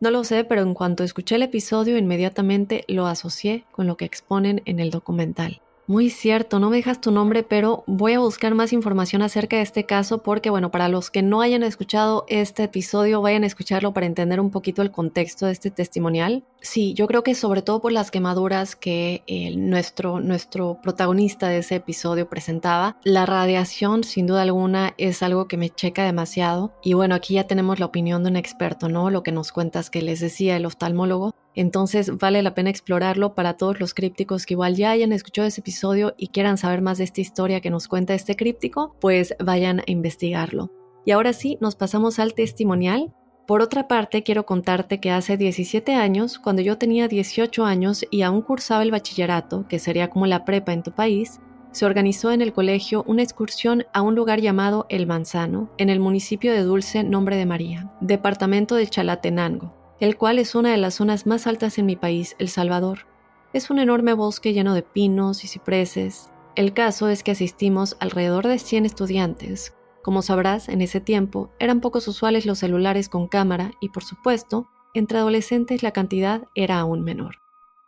No 0.00 0.10
lo 0.10 0.24
sé, 0.24 0.44
pero 0.44 0.62
en 0.62 0.74
cuanto 0.74 1.04
escuché 1.04 1.36
el 1.36 1.42
episodio 1.42 1.96
inmediatamente 1.96 2.84
lo 2.88 3.06
asocié 3.06 3.64
con 3.70 3.86
lo 3.86 3.96
que 3.96 4.04
exponen 4.04 4.62
en 4.64 4.80
el 4.80 4.90
documental. 4.90 5.62
Muy 5.86 6.08
cierto, 6.08 6.60
no 6.60 6.70
me 6.70 6.76
dejas 6.76 7.02
tu 7.02 7.10
nombre, 7.10 7.42
pero 7.42 7.84
voy 7.86 8.14
a 8.14 8.18
buscar 8.18 8.54
más 8.54 8.72
información 8.72 9.20
acerca 9.20 9.56
de 9.56 9.62
este 9.62 9.84
caso 9.84 10.22
porque, 10.22 10.48
bueno, 10.48 10.70
para 10.70 10.88
los 10.88 11.10
que 11.10 11.20
no 11.20 11.42
hayan 11.42 11.62
escuchado 11.62 12.24
este 12.28 12.64
episodio, 12.64 13.20
vayan 13.20 13.44
a 13.44 13.46
escucharlo 13.46 13.92
para 13.92 14.06
entender 14.06 14.40
un 14.40 14.50
poquito 14.50 14.80
el 14.80 14.90
contexto 14.90 15.44
de 15.44 15.52
este 15.52 15.70
testimonial. 15.70 16.42
Sí, 16.62 16.94
yo 16.94 17.06
creo 17.06 17.22
que 17.22 17.34
sobre 17.34 17.60
todo 17.60 17.82
por 17.82 17.92
las 17.92 18.10
quemaduras 18.10 18.76
que 18.76 19.52
nuestro, 19.58 20.20
nuestro 20.20 20.78
protagonista 20.82 21.48
de 21.48 21.58
ese 21.58 21.74
episodio 21.74 22.30
presentaba, 22.30 22.96
la 23.04 23.26
radiación 23.26 24.04
sin 24.04 24.26
duda 24.26 24.40
alguna 24.40 24.94
es 24.96 25.22
algo 25.22 25.48
que 25.48 25.58
me 25.58 25.68
checa 25.68 26.06
demasiado. 26.06 26.72
Y 26.82 26.94
bueno, 26.94 27.14
aquí 27.14 27.34
ya 27.34 27.46
tenemos 27.46 27.78
la 27.78 27.84
opinión 27.84 28.24
de 28.24 28.30
un 28.30 28.36
experto, 28.36 28.88
¿no? 28.88 29.10
Lo 29.10 29.22
que 29.22 29.32
nos 29.32 29.52
cuentas 29.52 29.90
que 29.90 30.00
les 30.00 30.20
decía 30.20 30.56
el 30.56 30.64
oftalmólogo. 30.64 31.34
Entonces 31.54 32.16
vale 32.18 32.42
la 32.42 32.54
pena 32.54 32.70
explorarlo 32.70 33.34
para 33.34 33.56
todos 33.56 33.80
los 33.80 33.94
crípticos 33.94 34.46
que 34.46 34.54
igual 34.54 34.74
ya 34.74 34.90
hayan 34.90 35.12
escuchado 35.12 35.46
ese 35.46 35.60
episodio 35.60 36.14
y 36.16 36.28
quieran 36.28 36.58
saber 36.58 36.82
más 36.82 36.98
de 36.98 37.04
esta 37.04 37.20
historia 37.20 37.60
que 37.60 37.70
nos 37.70 37.88
cuenta 37.88 38.14
este 38.14 38.36
críptico, 38.36 38.96
pues 39.00 39.34
vayan 39.42 39.80
a 39.80 39.84
investigarlo. 39.86 40.70
Y 41.04 41.12
ahora 41.12 41.32
sí, 41.32 41.58
nos 41.60 41.76
pasamos 41.76 42.18
al 42.18 42.34
testimonial. 42.34 43.12
Por 43.46 43.60
otra 43.60 43.88
parte, 43.88 44.22
quiero 44.22 44.46
contarte 44.46 45.00
que 45.00 45.10
hace 45.10 45.36
17 45.36 45.94
años, 45.94 46.38
cuando 46.38 46.62
yo 46.62 46.78
tenía 46.78 47.08
18 47.08 47.64
años 47.64 48.06
y 48.10 48.22
aún 48.22 48.40
cursaba 48.40 48.82
el 48.82 48.90
bachillerato, 48.90 49.68
que 49.68 49.78
sería 49.78 50.08
como 50.08 50.26
la 50.26 50.46
prepa 50.46 50.72
en 50.72 50.82
tu 50.82 50.92
país, 50.92 51.40
se 51.70 51.84
organizó 51.84 52.30
en 52.30 52.40
el 52.40 52.52
colegio 52.52 53.04
una 53.06 53.22
excursión 53.22 53.84
a 53.92 54.00
un 54.00 54.14
lugar 54.14 54.40
llamado 54.40 54.86
El 54.88 55.06
Manzano, 55.06 55.70
en 55.76 55.90
el 55.90 56.00
municipio 56.00 56.52
de 56.52 56.62
Dulce 56.62 57.04
Nombre 57.04 57.36
de 57.36 57.46
María, 57.46 57.92
departamento 58.00 58.76
de 58.76 58.86
Chalatenango 58.86 59.83
el 60.00 60.16
cual 60.16 60.38
es 60.38 60.54
una 60.54 60.72
de 60.72 60.76
las 60.76 60.94
zonas 60.94 61.26
más 61.26 61.46
altas 61.46 61.78
en 61.78 61.86
mi 61.86 61.96
país, 61.96 62.36
El 62.38 62.48
Salvador. 62.48 63.06
Es 63.52 63.70
un 63.70 63.78
enorme 63.78 64.12
bosque 64.12 64.52
lleno 64.52 64.74
de 64.74 64.82
pinos 64.82 65.44
y 65.44 65.48
cipreses. 65.48 66.30
El 66.56 66.72
caso 66.72 67.08
es 67.08 67.22
que 67.22 67.32
asistimos 67.32 67.96
alrededor 68.00 68.46
de 68.46 68.58
100 68.58 68.86
estudiantes. 68.86 69.74
Como 70.02 70.22
sabrás, 70.22 70.68
en 70.68 70.82
ese 70.82 71.00
tiempo 71.00 71.50
eran 71.58 71.80
pocos 71.80 72.06
usuales 72.08 72.46
los 72.46 72.58
celulares 72.58 73.08
con 73.08 73.28
cámara 73.28 73.72
y, 73.80 73.88
por 73.88 74.04
supuesto, 74.04 74.68
entre 74.92 75.18
adolescentes 75.18 75.82
la 75.82 75.92
cantidad 75.92 76.42
era 76.54 76.78
aún 76.78 77.02
menor. 77.02 77.36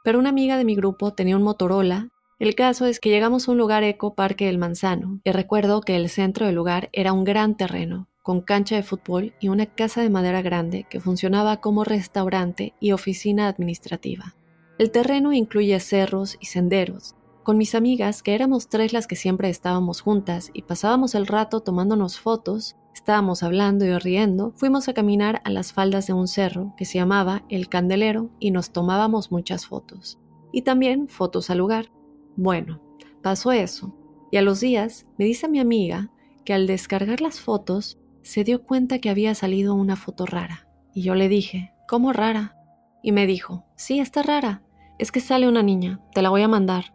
Pero 0.02 0.18
una 0.18 0.30
amiga 0.30 0.56
de 0.56 0.64
mi 0.64 0.74
grupo 0.74 1.12
tenía 1.12 1.36
un 1.36 1.42
Motorola. 1.42 2.10
El 2.38 2.54
caso 2.54 2.86
es 2.86 3.00
que 3.00 3.10
llegamos 3.10 3.48
a 3.48 3.52
un 3.52 3.58
lugar 3.58 3.82
eco 3.82 4.14
Parque 4.14 4.46
del 4.46 4.58
Manzano 4.58 5.20
y 5.24 5.32
recuerdo 5.32 5.80
que 5.80 5.96
el 5.96 6.08
centro 6.08 6.46
del 6.46 6.54
lugar 6.54 6.90
era 6.92 7.12
un 7.12 7.24
gran 7.24 7.56
terreno, 7.56 8.08
con 8.26 8.40
cancha 8.40 8.74
de 8.74 8.82
fútbol 8.82 9.34
y 9.38 9.50
una 9.50 9.66
casa 9.66 10.02
de 10.02 10.10
madera 10.10 10.42
grande 10.42 10.84
que 10.90 10.98
funcionaba 10.98 11.60
como 11.60 11.84
restaurante 11.84 12.74
y 12.80 12.90
oficina 12.90 13.46
administrativa. 13.46 14.34
El 14.80 14.90
terreno 14.90 15.32
incluye 15.32 15.78
cerros 15.78 16.36
y 16.40 16.46
senderos. 16.46 17.14
Con 17.44 17.56
mis 17.56 17.76
amigas, 17.76 18.24
que 18.24 18.34
éramos 18.34 18.68
tres 18.68 18.92
las 18.92 19.06
que 19.06 19.14
siempre 19.14 19.48
estábamos 19.48 20.00
juntas 20.00 20.50
y 20.52 20.62
pasábamos 20.62 21.14
el 21.14 21.28
rato 21.28 21.60
tomándonos 21.60 22.18
fotos, 22.18 22.74
estábamos 22.92 23.44
hablando 23.44 23.84
y 23.84 23.96
riendo, 23.96 24.52
fuimos 24.56 24.88
a 24.88 24.92
caminar 24.92 25.40
a 25.44 25.50
las 25.50 25.72
faldas 25.72 26.08
de 26.08 26.14
un 26.14 26.26
cerro 26.26 26.74
que 26.76 26.84
se 26.84 26.98
llamaba 26.98 27.44
El 27.48 27.68
Candelero 27.68 28.30
y 28.40 28.50
nos 28.50 28.72
tomábamos 28.72 29.30
muchas 29.30 29.66
fotos. 29.66 30.18
Y 30.50 30.62
también 30.62 31.06
fotos 31.06 31.48
al 31.48 31.58
lugar. 31.58 31.92
Bueno, 32.34 32.80
pasó 33.22 33.52
eso. 33.52 33.94
Y 34.32 34.36
a 34.36 34.42
los 34.42 34.58
días 34.58 35.06
me 35.16 35.26
dice 35.26 35.46
mi 35.46 35.60
amiga 35.60 36.10
que 36.44 36.54
al 36.54 36.66
descargar 36.66 37.20
las 37.20 37.38
fotos 37.38 38.00
se 38.26 38.42
dio 38.42 38.64
cuenta 38.64 38.98
que 38.98 39.08
había 39.08 39.36
salido 39.36 39.76
una 39.76 39.94
foto 39.94 40.26
rara. 40.26 40.66
Y 40.92 41.02
yo 41.02 41.14
le 41.14 41.28
dije, 41.28 41.72
¿cómo 41.86 42.12
rara? 42.12 42.56
Y 43.00 43.12
me 43.12 43.24
dijo, 43.24 43.64
sí, 43.76 44.00
está 44.00 44.24
rara. 44.24 44.62
Es 44.98 45.12
que 45.12 45.20
sale 45.20 45.46
una 45.46 45.62
niña, 45.62 46.00
te 46.12 46.22
la 46.22 46.30
voy 46.30 46.42
a 46.42 46.48
mandar. 46.48 46.92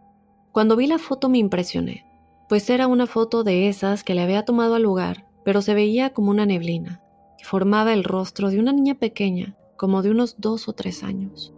Cuando 0.52 0.76
vi 0.76 0.86
la 0.86 0.98
foto 0.98 1.30
me 1.30 1.38
impresioné, 1.38 2.04
pues 2.50 2.68
era 2.68 2.86
una 2.86 3.06
foto 3.06 3.44
de 3.44 3.70
esas 3.70 4.04
que 4.04 4.14
le 4.14 4.20
había 4.20 4.44
tomado 4.44 4.74
al 4.74 4.82
lugar, 4.82 5.26
pero 5.42 5.62
se 5.62 5.72
veía 5.72 6.10
como 6.10 6.30
una 6.30 6.44
neblina, 6.44 7.00
que 7.38 7.46
formaba 7.46 7.94
el 7.94 8.04
rostro 8.04 8.50
de 8.50 8.58
una 8.60 8.72
niña 8.72 8.96
pequeña, 8.96 9.56
como 9.76 10.02
de 10.02 10.10
unos 10.10 10.38
dos 10.38 10.68
o 10.68 10.74
tres 10.74 11.02
años. 11.02 11.54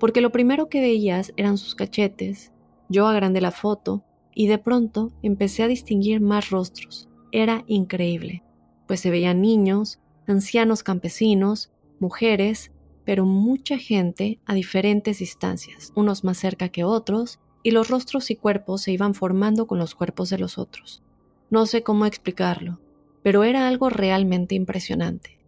Porque 0.00 0.20
lo 0.20 0.32
primero 0.32 0.68
que 0.68 0.80
veías 0.80 1.32
eran 1.36 1.58
sus 1.58 1.76
cachetes, 1.76 2.50
yo 2.88 3.06
agrandé 3.06 3.40
la 3.40 3.52
foto 3.52 4.02
y 4.34 4.48
de 4.48 4.58
pronto 4.58 5.12
empecé 5.22 5.62
a 5.62 5.68
distinguir 5.68 6.20
más 6.20 6.50
rostros. 6.50 7.08
Era 7.30 7.62
increíble 7.68 8.42
pues 8.92 9.00
se 9.00 9.10
veían 9.10 9.40
niños, 9.40 10.00
ancianos 10.26 10.82
campesinos, 10.82 11.72
mujeres, 11.98 12.72
pero 13.06 13.24
mucha 13.24 13.78
gente 13.78 14.38
a 14.44 14.52
diferentes 14.52 15.20
distancias, 15.20 15.94
unos 15.96 16.24
más 16.24 16.36
cerca 16.36 16.68
que 16.68 16.84
otros, 16.84 17.40
y 17.62 17.70
los 17.70 17.88
rostros 17.88 18.30
y 18.30 18.36
cuerpos 18.36 18.82
se 18.82 18.92
iban 18.92 19.14
formando 19.14 19.66
con 19.66 19.78
los 19.78 19.94
cuerpos 19.94 20.28
de 20.28 20.36
los 20.36 20.58
otros. 20.58 21.02
No 21.48 21.64
sé 21.64 21.82
cómo 21.82 22.04
explicarlo, 22.04 22.82
pero 23.22 23.44
era 23.44 23.66
algo 23.66 23.88
realmente 23.88 24.56
impresionante. 24.56 25.38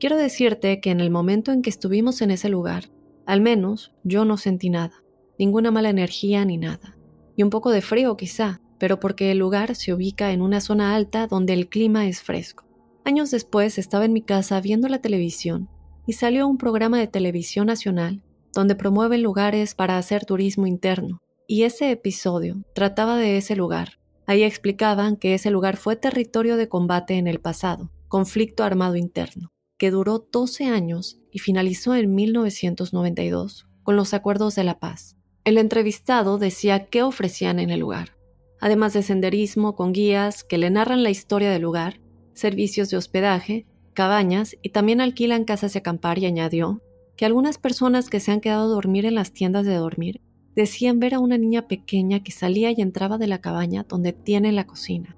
Quiero 0.00 0.16
decirte 0.16 0.80
que 0.80 0.90
en 0.90 1.00
el 1.00 1.10
momento 1.10 1.52
en 1.52 1.60
que 1.60 1.68
estuvimos 1.68 2.22
en 2.22 2.30
ese 2.30 2.48
lugar, 2.48 2.84
al 3.26 3.42
menos 3.42 3.92
yo 4.04 4.24
no 4.24 4.38
sentí 4.38 4.70
nada, 4.70 5.04
ninguna 5.38 5.70
mala 5.70 5.90
energía 5.90 6.46
ni 6.46 6.56
nada, 6.56 6.96
y 7.36 7.42
un 7.42 7.50
poco 7.50 7.72
de 7.72 7.82
frío 7.82 8.16
quizá, 8.16 8.62
pero 8.78 8.98
porque 9.00 9.32
el 9.32 9.36
lugar 9.36 9.74
se 9.74 9.92
ubica 9.92 10.32
en 10.32 10.40
una 10.40 10.62
zona 10.62 10.94
alta 10.94 11.26
donde 11.26 11.52
el 11.52 11.68
clima 11.68 12.06
es 12.06 12.22
fresco. 12.22 12.65
Años 13.06 13.30
después 13.30 13.78
estaba 13.78 14.04
en 14.04 14.12
mi 14.12 14.20
casa 14.20 14.60
viendo 14.60 14.88
la 14.88 15.00
televisión 15.00 15.68
y 16.08 16.14
salió 16.14 16.48
un 16.48 16.58
programa 16.58 16.98
de 16.98 17.06
televisión 17.06 17.68
nacional 17.68 18.24
donde 18.52 18.74
promueven 18.74 19.22
lugares 19.22 19.76
para 19.76 19.96
hacer 19.96 20.24
turismo 20.24 20.66
interno, 20.66 21.22
y 21.46 21.62
ese 21.62 21.92
episodio 21.92 22.64
trataba 22.74 23.16
de 23.16 23.36
ese 23.36 23.54
lugar. 23.54 24.00
Ahí 24.26 24.42
explicaban 24.42 25.14
que 25.14 25.34
ese 25.34 25.52
lugar 25.52 25.76
fue 25.76 25.94
territorio 25.94 26.56
de 26.56 26.68
combate 26.68 27.14
en 27.14 27.28
el 27.28 27.38
pasado, 27.38 27.92
conflicto 28.08 28.64
armado 28.64 28.96
interno, 28.96 29.52
que 29.78 29.92
duró 29.92 30.26
12 30.32 30.64
años 30.64 31.20
y 31.30 31.38
finalizó 31.38 31.94
en 31.94 32.12
1992 32.12 33.68
con 33.84 33.94
los 33.94 34.14
acuerdos 34.14 34.56
de 34.56 34.64
la 34.64 34.80
paz. 34.80 35.16
El 35.44 35.58
entrevistado 35.58 36.38
decía 36.38 36.86
qué 36.86 37.04
ofrecían 37.04 37.60
en 37.60 37.70
el 37.70 37.78
lugar, 37.78 38.16
además 38.58 38.94
de 38.94 39.04
senderismo 39.04 39.76
con 39.76 39.92
guías 39.92 40.42
que 40.42 40.58
le 40.58 40.70
narran 40.70 41.04
la 41.04 41.10
historia 41.10 41.52
del 41.52 41.62
lugar 41.62 42.00
servicios 42.36 42.90
de 42.90 42.98
hospedaje, 42.98 43.66
cabañas 43.94 44.56
y 44.62 44.68
también 44.68 45.00
alquilan 45.00 45.44
casas 45.44 45.72
de 45.72 45.80
acampar 45.80 46.18
y 46.18 46.26
añadió 46.26 46.82
que 47.16 47.24
algunas 47.24 47.56
personas 47.56 48.10
que 48.10 48.20
se 48.20 48.30
han 48.30 48.40
quedado 48.40 48.64
a 48.64 48.74
dormir 48.74 49.06
en 49.06 49.14
las 49.14 49.32
tiendas 49.32 49.64
de 49.64 49.74
dormir 49.74 50.20
decían 50.54 51.00
ver 51.00 51.14
a 51.14 51.18
una 51.18 51.38
niña 51.38 51.66
pequeña 51.66 52.22
que 52.22 52.30
salía 52.30 52.70
y 52.70 52.82
entraba 52.82 53.16
de 53.16 53.26
la 53.26 53.40
cabaña 53.40 53.86
donde 53.88 54.12
tiene 54.12 54.52
la 54.52 54.66
cocina, 54.66 55.16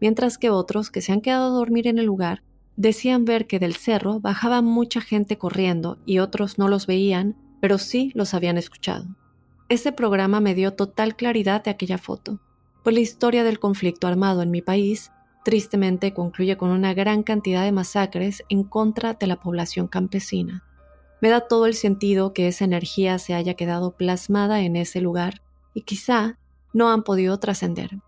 mientras 0.00 0.38
que 0.38 0.50
otros 0.50 0.90
que 0.90 1.00
se 1.00 1.12
han 1.12 1.20
quedado 1.20 1.46
a 1.46 1.58
dormir 1.58 1.88
en 1.88 1.98
el 1.98 2.06
lugar 2.06 2.42
decían 2.76 3.24
ver 3.24 3.46
que 3.46 3.58
del 3.58 3.74
cerro 3.74 4.20
bajaba 4.20 4.62
mucha 4.62 5.00
gente 5.00 5.38
corriendo 5.38 5.98
y 6.06 6.20
otros 6.20 6.56
no 6.56 6.68
los 6.68 6.86
veían, 6.86 7.36
pero 7.60 7.78
sí 7.78 8.12
los 8.14 8.32
habían 8.32 8.56
escuchado. 8.56 9.16
Ese 9.68 9.92
programa 9.92 10.40
me 10.40 10.54
dio 10.54 10.72
total 10.74 11.16
claridad 11.16 11.64
de 11.64 11.72
aquella 11.72 11.98
foto, 11.98 12.40
pues 12.84 12.94
la 12.94 13.00
historia 13.00 13.44
del 13.44 13.58
conflicto 13.58 14.06
armado 14.06 14.42
en 14.42 14.50
mi 14.50 14.62
país 14.62 15.10
Tristemente 15.42 16.12
concluye 16.12 16.56
con 16.56 16.70
una 16.70 16.92
gran 16.92 17.22
cantidad 17.22 17.64
de 17.64 17.72
masacres 17.72 18.44
en 18.48 18.62
contra 18.62 19.14
de 19.14 19.26
la 19.26 19.40
población 19.40 19.88
campesina. 19.88 20.64
Me 21.20 21.30
da 21.30 21.42
todo 21.42 21.66
el 21.66 21.74
sentido 21.74 22.32
que 22.32 22.48
esa 22.48 22.64
energía 22.64 23.18
se 23.18 23.34
haya 23.34 23.54
quedado 23.54 23.92
plasmada 23.92 24.60
en 24.60 24.76
ese 24.76 25.00
lugar 25.00 25.42
y 25.74 25.82
quizá 25.82 26.38
no 26.72 26.90
han 26.90 27.02
podido 27.02 27.38
trascender. 27.38 27.98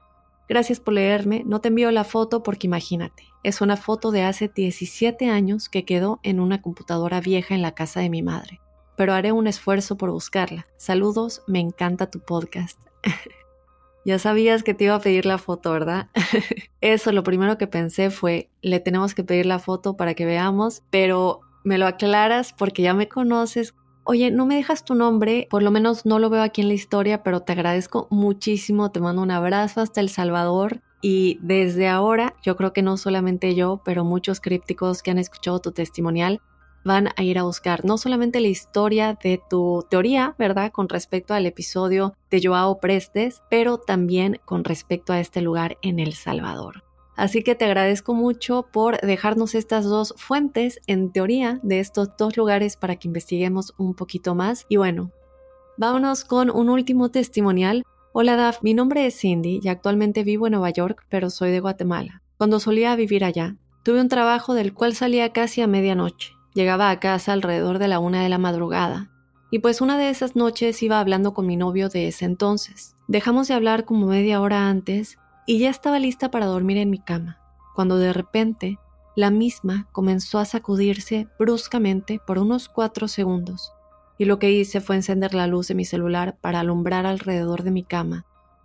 Gracias 0.48 0.80
por 0.80 0.94
leerme, 0.94 1.42
no 1.46 1.60
te 1.60 1.68
envío 1.68 1.90
la 1.90 2.04
foto 2.04 2.42
porque 2.42 2.66
imagínate, 2.66 3.24
es 3.42 3.60
una 3.60 3.76
foto 3.76 4.10
de 4.10 4.22
hace 4.22 4.48
17 4.48 5.30
años 5.30 5.68
que 5.68 5.84
quedó 5.84 6.20
en 6.22 6.40
una 6.40 6.60
computadora 6.60 7.20
vieja 7.20 7.54
en 7.54 7.62
la 7.62 7.72
casa 7.72 8.00
de 8.00 8.10
mi 8.10 8.22
madre, 8.22 8.60
pero 8.96 9.14
haré 9.14 9.32
un 9.32 9.46
esfuerzo 9.46 9.96
por 9.96 10.10
buscarla. 10.10 10.66
Saludos, 10.76 11.42
me 11.46 11.60
encanta 11.60 12.10
tu 12.10 12.20
podcast. 12.20 12.78
Ya 14.04 14.18
sabías 14.18 14.62
que 14.62 14.74
te 14.74 14.84
iba 14.84 14.94
a 14.94 15.00
pedir 15.00 15.26
la 15.26 15.38
foto, 15.38 15.72
¿verdad? 15.72 16.08
Eso, 16.80 17.12
lo 17.12 17.22
primero 17.22 17.58
que 17.58 17.66
pensé 17.66 18.10
fue, 18.10 18.50
le 18.60 18.80
tenemos 18.80 19.14
que 19.14 19.24
pedir 19.24 19.46
la 19.46 19.58
foto 19.58 19.96
para 19.96 20.14
que 20.14 20.26
veamos, 20.26 20.82
pero 20.90 21.40
me 21.64 21.78
lo 21.78 21.86
aclaras 21.86 22.52
porque 22.52 22.82
ya 22.82 22.94
me 22.94 23.08
conoces. 23.08 23.74
Oye, 24.04 24.32
no 24.32 24.46
me 24.46 24.56
dejas 24.56 24.84
tu 24.84 24.96
nombre, 24.96 25.46
por 25.48 25.62
lo 25.62 25.70
menos 25.70 26.04
no 26.04 26.18
lo 26.18 26.28
veo 26.28 26.42
aquí 26.42 26.60
en 26.60 26.68
la 26.68 26.74
historia, 26.74 27.22
pero 27.22 27.40
te 27.40 27.52
agradezco 27.52 28.08
muchísimo, 28.10 28.90
te 28.90 28.98
mando 28.98 29.22
un 29.22 29.30
abrazo 29.30 29.80
hasta 29.80 30.00
El 30.00 30.08
Salvador 30.08 30.80
y 31.00 31.38
desde 31.40 31.88
ahora 31.88 32.34
yo 32.42 32.56
creo 32.56 32.72
que 32.72 32.82
no 32.82 32.96
solamente 32.96 33.54
yo, 33.54 33.80
pero 33.84 34.04
muchos 34.04 34.40
crípticos 34.40 35.02
que 35.02 35.12
han 35.12 35.18
escuchado 35.18 35.60
tu 35.60 35.70
testimonial 35.70 36.40
van 36.84 37.08
a 37.16 37.22
ir 37.22 37.38
a 37.38 37.44
buscar 37.44 37.84
no 37.84 37.98
solamente 37.98 38.40
la 38.40 38.48
historia 38.48 39.18
de 39.22 39.40
tu 39.48 39.86
teoría, 39.90 40.34
¿verdad? 40.38 40.72
Con 40.72 40.88
respecto 40.88 41.34
al 41.34 41.46
episodio 41.46 42.14
de 42.30 42.40
Joao 42.42 42.80
Prestes, 42.80 43.42
pero 43.50 43.78
también 43.78 44.40
con 44.44 44.64
respecto 44.64 45.12
a 45.12 45.20
este 45.20 45.42
lugar 45.42 45.78
en 45.82 45.98
El 45.98 46.14
Salvador. 46.14 46.84
Así 47.14 47.42
que 47.42 47.54
te 47.54 47.66
agradezco 47.66 48.14
mucho 48.14 48.66
por 48.72 49.00
dejarnos 49.00 49.54
estas 49.54 49.84
dos 49.84 50.14
fuentes, 50.16 50.80
en 50.86 51.12
teoría, 51.12 51.60
de 51.62 51.78
estos 51.78 52.16
dos 52.16 52.36
lugares 52.36 52.76
para 52.76 52.96
que 52.96 53.08
investiguemos 53.08 53.74
un 53.76 53.94
poquito 53.94 54.34
más. 54.34 54.64
Y 54.68 54.76
bueno, 54.76 55.10
vámonos 55.76 56.24
con 56.24 56.50
un 56.50 56.70
último 56.70 57.10
testimonial. 57.10 57.84
Hola 58.12 58.36
Daf, 58.36 58.62
mi 58.62 58.74
nombre 58.74 59.06
es 59.06 59.18
Cindy 59.18 59.60
y 59.62 59.68
actualmente 59.68 60.24
vivo 60.24 60.46
en 60.46 60.52
Nueva 60.52 60.70
York, 60.70 61.04
pero 61.08 61.30
soy 61.30 61.50
de 61.50 61.60
Guatemala. 61.60 62.22
Cuando 62.38 62.60
solía 62.60 62.96
vivir 62.96 63.24
allá, 63.24 63.56
tuve 63.82 64.00
un 64.00 64.08
trabajo 64.08 64.54
del 64.54 64.74
cual 64.74 64.94
salía 64.94 65.32
casi 65.32 65.60
a 65.60 65.66
medianoche. 65.66 66.32
Llegaba 66.54 66.90
a 66.90 67.00
casa 67.00 67.32
alrededor 67.32 67.78
de 67.78 67.88
la 67.88 67.98
una 67.98 68.22
de 68.22 68.28
la 68.28 68.38
madrugada. 68.38 69.10
Y 69.50 69.58
pues 69.58 69.80
una 69.80 69.98
de 69.98 70.10
esas 70.10 70.36
noches 70.36 70.82
iba 70.82 71.00
hablando 71.00 71.34
con 71.34 71.46
mi 71.46 71.56
novio 71.56 71.88
de 71.88 72.08
ese 72.08 72.24
entonces. 72.24 72.96
Dejamos 73.08 73.48
de 73.48 73.54
hablar 73.54 73.84
como 73.84 74.06
media 74.06 74.40
hora 74.40 74.68
antes 74.68 75.18
y 75.46 75.58
ya 75.58 75.70
estaba 75.70 75.98
lista 75.98 76.30
para 76.30 76.46
dormir 76.46 76.78
en 76.78 76.90
mi 76.90 76.98
cama, 76.98 77.38
cuando 77.74 77.98
de 77.98 78.12
repente 78.12 78.78
la 79.16 79.30
misma 79.30 79.88
comenzó 79.92 80.38
a 80.38 80.44
sacudirse 80.44 81.28
bruscamente 81.38 82.20
por 82.26 82.38
unos 82.38 82.68
cuatro 82.68 83.08
segundos, 83.08 83.72
y 84.18 84.24
lo 84.24 84.38
que 84.38 84.50
hice 84.50 84.80
fue 84.80 84.96
encender 84.96 85.34
la 85.34 85.46
luz 85.46 85.68
de 85.68 85.74
mi 85.74 85.84
celular 85.84 86.38
para 86.40 86.60
alumbrar 86.60 87.06
alrededor 87.06 87.62
de 87.62 87.72
mi 87.72 87.82
cama, 87.82 88.24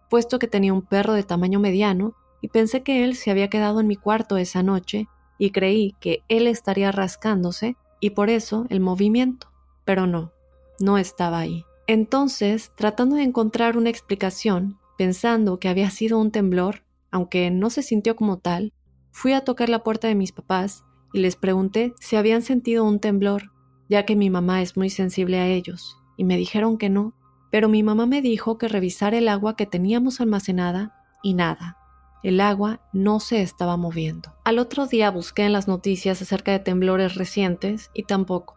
puesto 0.10 0.40
que 0.40 0.48
tenía 0.48 0.74
un 0.74 0.84
perro 0.84 1.14
de 1.14 1.24
tamaño 1.24 1.60
mediano 1.60 2.14
y 2.42 2.50
pensé 2.50 2.84
que 2.84 3.04
él 3.04 3.16
se 3.16 3.32
había 3.32 3.50
quedado 3.50 3.80
en 3.80 3.88
mi 3.88 3.96
cuarto 3.96 4.38
esa 4.38 4.64
noche 4.64 5.08
y 5.38 5.52
creí 5.52 5.96
que 6.00 6.24
él 6.30 6.48
estaría 6.48 6.92
rascándose 6.92 7.76
y 8.00 8.12
por 8.12 8.30
eso 8.30 8.66
el 8.70 8.80
movimiento, 8.80 9.52
pero 9.86 10.08
no, 10.08 10.32
no 10.80 10.98
estaba 10.98 11.40
ahí. 11.40 11.66
Entonces, 11.88 12.72
tratando 12.76 13.16
de 13.16 13.24
encontrar 13.24 13.78
una 13.78 13.90
explicación, 13.90 14.78
Pensando 14.98 15.60
que 15.60 15.70
había 15.70 15.92
sido 15.92 16.18
un 16.18 16.32
temblor, 16.32 16.84
aunque 17.12 17.52
no 17.52 17.70
se 17.70 17.84
sintió 17.84 18.16
como 18.16 18.40
tal, 18.40 18.74
fui 19.12 19.34
a 19.34 19.42
tocar 19.42 19.70
la 19.70 19.84
puerta 19.84 20.08
de 20.08 20.16
mis 20.16 20.32
papás 20.32 20.84
y 21.14 21.20
les 21.20 21.36
pregunté 21.36 21.94
si 22.00 22.16
habían 22.16 22.42
sentido 22.42 22.84
un 22.84 23.00
temblor, 23.00 23.52
ya 23.90 24.06
que 24.06 24.16
mi 24.16 24.32
mamá 24.32 24.62
es 24.64 24.76
muy 24.76 24.90
sensible 24.90 25.40
a 25.40 25.48
ellos, 25.48 25.98
y 26.18 26.24
me 26.24 26.36
dijeron 26.36 26.80
que 26.80 26.90
no, 26.90 27.14
pero 27.52 27.70
mi 27.70 27.84
mamá 27.84 28.08
me 28.08 28.24
dijo 28.24 28.58
que 28.58 28.68
revisara 28.68 29.20
el 29.20 29.28
agua 29.28 29.56
que 29.56 29.68
teníamos 29.68 30.20
almacenada 30.20 31.06
y 31.22 31.36
nada. 31.36 31.77
El 32.24 32.42
agua 32.42 32.82
no 32.94 33.20
se 33.20 33.42
estaba 33.42 33.78
moviendo. 33.78 34.34
Al 34.44 34.60
otro 34.60 34.88
día 34.88 35.12
busqué 35.12 35.44
en 35.44 35.54
las 35.54 35.68
noticias 35.68 36.22
acerca 36.22 36.52
de 36.52 36.60
temblores 36.60 37.16
recientes 37.16 37.92
y 37.94 38.04
tampoco. 38.04 38.56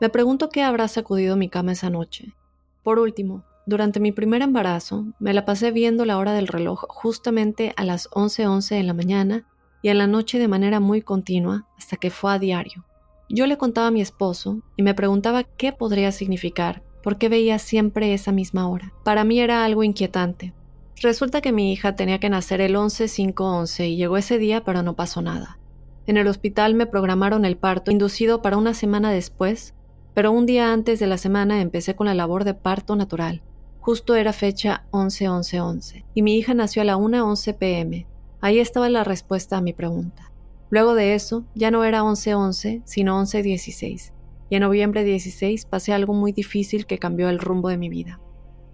Me 0.00 0.08
pregunto 0.08 0.48
qué 0.48 0.62
habrá 0.62 0.88
sacudido 0.88 1.36
mi 1.36 1.48
cama 1.48 1.72
esa 1.72 1.90
noche. 1.90 2.34
Por 2.82 2.98
último, 2.98 3.44
durante 3.66 4.00
mi 4.00 4.12
primer 4.12 4.42
embarazo, 4.42 5.06
me 5.18 5.32
la 5.32 5.44
pasé 5.44 5.70
viendo 5.70 6.04
la 6.04 6.18
hora 6.18 6.32
del 6.32 6.48
reloj 6.48 6.84
justamente 6.88 7.72
a 7.76 7.84
las 7.84 8.08
11:11 8.10 8.46
11 8.46 8.78
en 8.78 8.86
la 8.86 8.94
mañana 8.94 9.46
y 9.82 9.88
en 9.88 9.98
la 9.98 10.06
noche 10.06 10.38
de 10.38 10.48
manera 10.48 10.80
muy 10.80 11.02
continua 11.02 11.66
hasta 11.78 11.96
que 11.96 12.10
fue 12.10 12.32
a 12.32 12.38
diario. 12.38 12.84
Yo 13.28 13.46
le 13.46 13.56
contaba 13.56 13.86
a 13.86 13.90
mi 13.90 14.00
esposo 14.00 14.60
y 14.76 14.82
me 14.82 14.94
preguntaba 14.94 15.44
qué 15.44 15.72
podría 15.72 16.12
significar, 16.12 16.82
por 17.02 17.16
qué 17.16 17.28
veía 17.28 17.58
siempre 17.58 18.12
esa 18.12 18.32
misma 18.32 18.68
hora. 18.68 18.92
Para 19.02 19.24
mí 19.24 19.40
era 19.40 19.64
algo 19.64 19.82
inquietante. 19.82 20.52
Resulta 21.00 21.40
que 21.40 21.52
mi 21.52 21.72
hija 21.72 21.96
tenía 21.96 22.18
que 22.18 22.30
nacer 22.30 22.60
el 22.60 22.76
11-5-11 22.76 23.88
y 23.88 23.96
llegó 23.96 24.16
ese 24.16 24.38
día 24.38 24.64
pero 24.64 24.82
no 24.82 24.94
pasó 24.94 25.22
nada. 25.22 25.58
En 26.06 26.16
el 26.16 26.26
hospital 26.28 26.74
me 26.74 26.86
programaron 26.86 27.44
el 27.44 27.56
parto 27.56 27.90
inducido 27.90 28.42
para 28.42 28.56
una 28.56 28.74
semana 28.74 29.10
después, 29.10 29.74
pero 30.14 30.32
un 30.32 30.46
día 30.46 30.72
antes 30.72 31.00
de 31.00 31.06
la 31.06 31.18
semana 31.18 31.60
empecé 31.60 31.96
con 31.96 32.06
la 32.06 32.14
labor 32.14 32.44
de 32.44 32.54
parto 32.54 32.94
natural. 32.94 33.42
Justo 33.80 34.14
era 34.14 34.32
fecha 34.32 34.86
11-11-11 34.92 36.04
y 36.14 36.22
mi 36.22 36.36
hija 36.36 36.54
nació 36.54 36.82
a 36.82 36.84
la 36.84 36.96
1-11 36.96 37.56
pm. 37.56 38.06
Ahí 38.40 38.58
estaba 38.58 38.88
la 38.88 39.04
respuesta 39.04 39.56
a 39.56 39.60
mi 39.60 39.72
pregunta. 39.72 40.30
Luego 40.70 40.94
de 40.94 41.14
eso, 41.14 41.44
ya 41.54 41.70
no 41.70 41.84
era 41.84 42.02
11-11, 42.02 42.82
sino 42.84 43.20
11-16. 43.20 44.12
Y 44.50 44.56
en 44.56 44.62
noviembre 44.62 45.04
16 45.04 45.66
pasé 45.66 45.92
algo 45.92 46.14
muy 46.14 46.32
difícil 46.32 46.86
que 46.86 46.98
cambió 46.98 47.28
el 47.28 47.38
rumbo 47.38 47.68
de 47.68 47.78
mi 47.78 47.88
vida. 47.88 48.20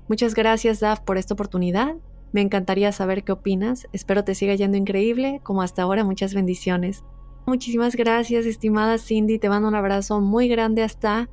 Muchas 0.09 0.35
gracias, 0.35 0.81
Daf, 0.81 1.01
por 1.01 1.19
esta 1.19 1.35
oportunidad. 1.35 1.95
Me 2.33 2.41
encantaría 2.41 2.93
saber 2.93 3.25
qué 3.25 3.33
opinas. 3.33 3.89
Espero 3.93 4.25
te 4.25 4.35
siga 4.35 4.55
yendo 4.55 4.77
increíble, 4.77 5.41
como 5.43 5.63
hasta 5.63 5.83
ahora. 5.83 6.05
Muchas 6.05 6.35
bendiciones. 6.35 7.05
Muchísimas 7.47 7.97
gracias, 7.97 8.47
estimada 8.47 8.99
Cindy. 8.99 9.39
Te 9.39 9.49
mando 9.49 9.69
un 9.69 9.75
abrazo 9.75 10.21
muy 10.21 10.49
grande 10.49 10.83
hasta... 10.83 11.29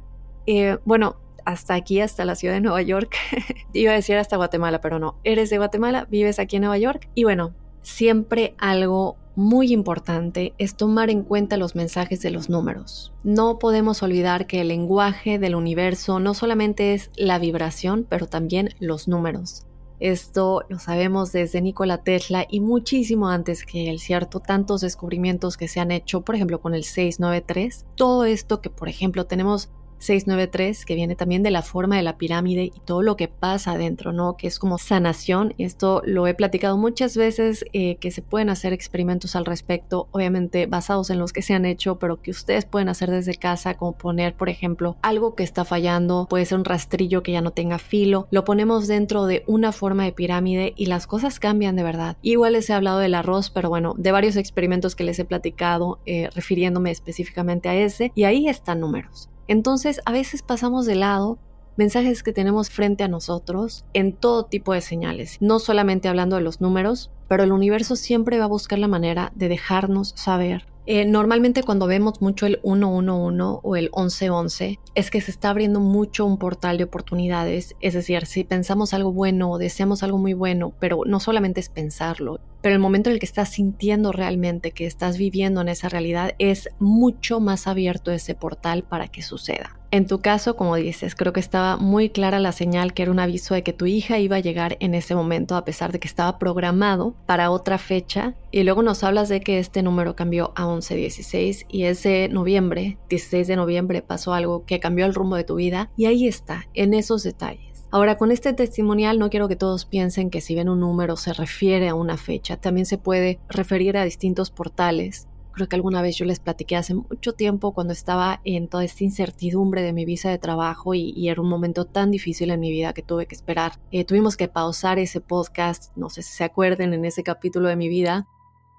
Eh, 0.45 0.77
bueno, 0.86 1.17
hasta 1.45 1.75
aquí, 1.75 2.01
hasta 2.01 2.25
la 2.25 2.36
ciudad 2.36 2.55
de 2.55 2.62
Nueva 2.62 2.81
York. 2.81 3.15
Iba 3.73 3.91
a 3.91 3.95
decir 3.95 4.17
hasta 4.17 4.38
Guatemala, 4.38 4.81
pero 4.81 4.99
no. 4.99 5.19
Eres 5.23 5.49
de 5.49 5.57
Guatemala, 5.57 6.07
vives 6.10 6.39
aquí 6.39 6.55
en 6.55 6.63
Nueva 6.63 6.77
York. 6.77 7.10
Y 7.15 7.23
bueno, 7.23 7.53
siempre 7.81 8.55
algo 8.57 9.17
muy 9.38 9.71
importante 9.71 10.53
es 10.57 10.75
tomar 10.75 11.12
en 11.12 11.23
cuenta 11.23 11.57
los 11.57 11.75
mensajes 11.75 12.21
de 12.21 12.31
los 12.31 12.49
números. 12.49 13.13
No 13.23 13.60
podemos 13.60 14.01
olvidar 14.01 14.47
que 14.47 14.62
el 14.62 14.69
lenguaje 14.69 15.38
del 15.38 15.53
universo 15.53 16.19
no 16.19 16.33
solamente 16.33 16.95
es 16.95 17.12
la 17.15 17.38
vibración, 17.38 18.05
pero 18.10 18.27
también 18.27 18.69
los 18.79 19.07
números. 19.07 19.67
Esto 19.99 20.63
lo 20.69 20.77
sabemos 20.79 21.31
desde 21.31 21.62
Nikola 21.62 22.03
Tesla 22.03 22.45
y 22.49 22.60
muchísimo 22.60 23.29
antes 23.29 23.65
que 23.65 23.89
él, 23.89 23.99
¿cierto? 23.99 24.39
Tantos 24.39 24.81
descubrimientos 24.81 25.57
que 25.57 25.67
se 25.67 25.79
han 25.79 25.91
hecho, 25.91 26.21
por 26.21 26.36
ejemplo, 26.36 26.62
con 26.62 26.75
el 26.75 26.83
693. 26.83 27.86
Todo 27.95 28.25
esto 28.25 28.62
que, 28.62 28.69
por 28.69 28.89
ejemplo, 28.89 29.25
tenemos 29.25 29.69
693, 29.99 30.86
que 30.86 30.95
viene 30.95 31.15
también 31.15 31.43
de 31.43 31.51
la 31.51 31.62
forma 31.62 31.97
de 31.97 32.03
la 32.03 32.17
pirámide 32.17 32.63
y 32.63 32.79
todo 32.86 33.01
lo 33.01 33.15
que 33.15 33.27
pasa 33.27 33.71
adentro, 33.73 34.13
¿no? 34.13 34.38
Que 34.38 34.47
es 34.47 34.60
como 34.60 34.77
sanación. 34.77 35.53
Esto 35.57 36.01
lo 36.05 36.27
he 36.27 36.33
platicado 36.33 36.77
muchas 36.77 37.17
veces, 37.17 37.65
eh, 37.73 37.95
que 37.97 38.12
se 38.12 38.21
pueden 38.21 38.49
hacer 38.49 38.73
experimentos 38.73 39.36
al 39.36 39.45
respecto, 39.45 40.07
obviamente 40.12 40.65
basados 40.65 41.10
en 41.10 41.19
los 41.19 41.33
que 41.33 41.41
se 41.41 41.53
han 41.53 41.65
hecho, 41.65 41.97
pero 41.99 42.21
que 42.21 42.31
ustedes 42.31 42.65
pueden 42.65 42.89
hacer 42.89 43.12
desde 43.12 43.36
casa, 43.36 43.75
como 43.75 43.93
poner, 43.93 44.36
por 44.36 44.49
ejemplo, 44.49 44.97
algo 45.01 45.36
que 45.36 45.43
está 45.43 45.65
fallando, 45.65 46.27
puede 46.29 46.45
ser 46.45 46.57
un 46.57 46.65
rastrillo 46.65 47.23
que 47.23 47.31
ya 47.31 47.41
no 47.41 47.51
tenga 47.51 47.79
filo, 47.79 48.27
lo 48.31 48.43
ponemos 48.43 48.88
dentro 48.88 49.25
de 49.25 49.43
una 49.47 49.71
forma 49.71 50.03
de 50.03 50.12
pirámide 50.12 50.73
y 50.75 50.88
las 50.88 51.07
cosas 51.07 51.39
cambian 51.39 51.75
de 51.75 51.83
verdad. 51.83 52.17
Igual 52.21 52.53
les 52.53 52.69
he 52.69 52.73
hablado 52.73 52.99
del 52.99 53.15
arroz, 53.15 53.49
pero 53.49 53.69
bueno, 53.69 53.95
de 53.97 54.12
varios 54.12 54.36
experimentos 54.36 54.95
que 54.95 55.03
les 55.03 55.19
he 55.19 55.25
platicado, 55.25 55.99
eh, 56.05 56.29
refiriéndome 56.33 56.91
específicamente 56.91 57.69
a 57.69 57.75
ese, 57.75 58.12
y 58.15 58.23
ahí 58.23 58.47
están 58.47 58.79
números. 58.79 59.29
Entonces, 59.47 60.01
a 60.05 60.12
veces 60.12 60.41
pasamos 60.41 60.86
de 60.86 60.95
lado 60.95 61.39
mensajes 61.77 62.23
que 62.23 62.33
tenemos 62.33 62.69
frente 62.69 63.03
a 63.03 63.07
nosotros 63.07 63.86
en 63.93 64.13
todo 64.13 64.45
tipo 64.45 64.73
de 64.73 64.81
señales, 64.81 65.38
no 65.39 65.60
solamente 65.60 66.07
hablando 66.07 66.36
de 66.36 66.41
los 66.41 66.60
números, 66.60 67.12
pero 67.27 67.43
el 67.43 67.51
universo 67.51 67.95
siempre 67.95 68.39
va 68.39 68.45
a 68.45 68.49
buscar 68.49 68.79
la 68.79 68.88
manera 68.88 69.31
de 69.36 69.47
dejarnos 69.47 70.13
saber 70.15 70.65
eh, 70.89 71.03
normalmente 71.03 71.63
cuando 71.63 71.86
vemos 71.86 72.21
mucho 72.21 72.45
el 72.45 72.62
111 72.63 73.60
o 73.62 73.75
el 73.75 73.91
1111 73.93 74.79
es 74.95 75.12
que 75.12 75.19
se 75.19 75.31
está 75.31 75.49
abriendo 75.49 75.81
mucho 75.81 76.25
un 76.25 76.38
portal 76.38 76.77
de 76.77 76.86
oportunidades. 76.86 77.75
Es 77.81 77.93
decir, 77.93 78.25
si 78.25 78.45
pensamos 78.45 78.93
algo 78.93 79.12
bueno 79.12 79.51
o 79.51 79.57
deseamos 79.57 80.01
algo 80.01 80.17
muy 80.17 80.33
bueno, 80.33 80.71
pero 80.79 81.01
no 81.05 81.19
solamente 81.19 81.60
es 81.60 81.67
pensarlo, 81.67 82.39
pero 82.67 82.75
el 82.75 82.82
momento 82.82 83.10
en 83.10 83.13
el 83.13 83.19
que 83.21 83.25
estás 83.25 83.47
sintiendo 83.47 84.12
realmente 84.12 84.71
que 84.71 84.86
estás 84.86 85.17
viviendo 85.17 85.62
en 85.62 85.69
esa 85.69 85.88
realidad 85.88 86.34
es 86.38 86.67
mucho 86.80 87.39
más 87.39 87.65
abierto 87.65 88.12
ese 88.12 88.36
portal 88.36 88.84
para 88.84 89.08
que 89.08 89.21
suceda. 89.21 89.80
En 89.89 90.06
tu 90.06 90.19
caso, 90.19 90.58
como 90.58 90.75
dices, 90.75 91.15
creo 91.15 91.32
que 91.32 91.39
estaba 91.39 91.77
muy 91.77 92.10
clara 92.10 92.41
la 92.41 92.51
señal 92.51 92.93
que 92.93 93.03
era 93.03 93.12
un 93.12 93.19
aviso 93.19 93.53
de 93.53 93.63
que 93.63 93.71
tu 93.71 93.86
hija 93.86 94.19
iba 94.19 94.36
a 94.36 94.41
llegar 94.41 94.75
en 94.82 94.95
ese 94.95 95.15
momento 95.15 95.56
a 95.56 95.63
pesar 95.63 95.93
de 95.93 96.01
que 96.01 96.10
estaba 96.10 96.39
programado 96.39 97.15
para 97.25 97.51
otra 97.51 97.77
fecha 97.77 98.36
y 98.51 98.63
luego 98.63 98.84
nos 98.84 99.01
hablas 99.06 99.30
de 99.30 99.39
que 99.39 99.60
este 99.60 99.82
número 99.82 100.17
cambió 100.17 100.51
a 100.58 100.65
1116 100.65 101.67
y 101.69 101.84
ese 101.84 102.27
noviembre, 102.27 102.97
16 103.08 103.47
de 103.47 103.56
noviembre, 103.56 104.01
pasó 104.01 104.34
algo 104.34 104.65
que 104.65 104.82
cambió 104.82 105.06
el 105.06 105.13
rumbo 105.13 105.38
de 105.38 105.45
tu 105.45 105.56
vida 105.56 105.89
y 105.95 106.08
ahí 106.08 106.27
está, 106.27 106.67
en 106.73 106.93
esos 106.93 107.23
detalles. 107.23 107.76
Ahora, 107.89 108.17
con 108.17 108.32
este 108.32 108.54
testimonial 108.54 109.19
no 109.19 109.30
quiero 109.30 109.47
que 109.47 109.56
todos 109.56 109.86
piensen 109.86 110.30
que 110.30 110.41
si 110.41 110.56
ven 110.56 110.69
un 110.69 110.80
número 110.82 111.15
se 111.15 111.34
refiere 111.34 111.88
a 111.88 111.95
una 111.95 112.17
fecha, 112.17 112.58
también 112.58 112.86
se 112.86 112.97
puede 112.97 113.39
referir 113.50 113.97
a 113.97 114.04
distintos 114.04 114.52
portales 114.52 115.28
Creo 115.58 115.67
que 115.67 115.76
alguna 115.76 116.04
vez 116.04 116.15
yo 116.15 116.23
les 116.26 116.39
platiqué 116.39 116.76
hace 116.76 116.93
mucho 116.93 117.34
tiempo 117.34 117.73
cuando 117.73 117.91
estaba 117.91 118.41
en 118.43 118.67
toda 118.67 118.84
esta 118.84 119.04
incertidumbre 119.04 119.82
de 119.82 119.91
mi 119.91 120.06
visa 120.06 120.30
de 120.30 120.38
trabajo 120.38 120.93
y, 120.93 121.28
era 121.30 121.41
un 121.41 121.50
momento 121.50 121.86
tan 121.86 122.12
difícil 122.12 122.52
en 122.52 122.60
mi 122.60 122.69
vida 122.69 122.93
que 122.93 123.02
tuve 123.02 123.26
que 123.26 123.34
esperar. 123.34 123.71
Eh, 123.89 124.06
tuvimos 124.06 124.38
que 124.38 124.47
pausar 124.47 125.00
ese 125.00 125.19
podcast, 125.19 125.97
no 125.97 126.12
sé 126.12 126.21
si 126.21 126.32
se 126.32 126.43
acuerden 126.43 126.93
en 126.93 127.06
ese 127.06 127.23
capítulo 127.23 127.69
de 127.69 127.76
mi 127.76 127.89
vida, 127.89 128.28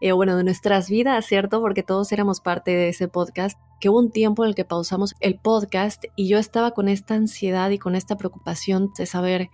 eh, 0.00 0.12
bueno, 0.12 0.36
de 0.36 0.44
nuestras 0.44 0.88
vidas, 0.88 1.26
¿cierto? 1.26 1.60
Porque 1.60 1.82
todos 1.82 2.12
éramos 2.12 2.40
parte 2.40 2.70
de 2.70 2.90
ese 2.90 3.08
podcast, 3.08 3.58
que 3.80 3.88
hubo 3.88 3.98
un 3.98 4.10
tiempo 4.10 4.44
en 4.44 4.50
el 4.50 4.54
que 4.54 4.64
pausamos 4.64 5.14
el 5.20 5.38
podcast 5.38 6.04
y 6.16 6.28
yo 6.28 6.38
estaba 6.38 6.72
con 6.72 6.88
esta 6.88 7.14
ansiedad 7.14 7.70
y 7.70 7.78
con 7.78 7.94
esta 7.94 8.16
preocupación 8.16 8.92
de 8.96 9.06
saber 9.06 9.50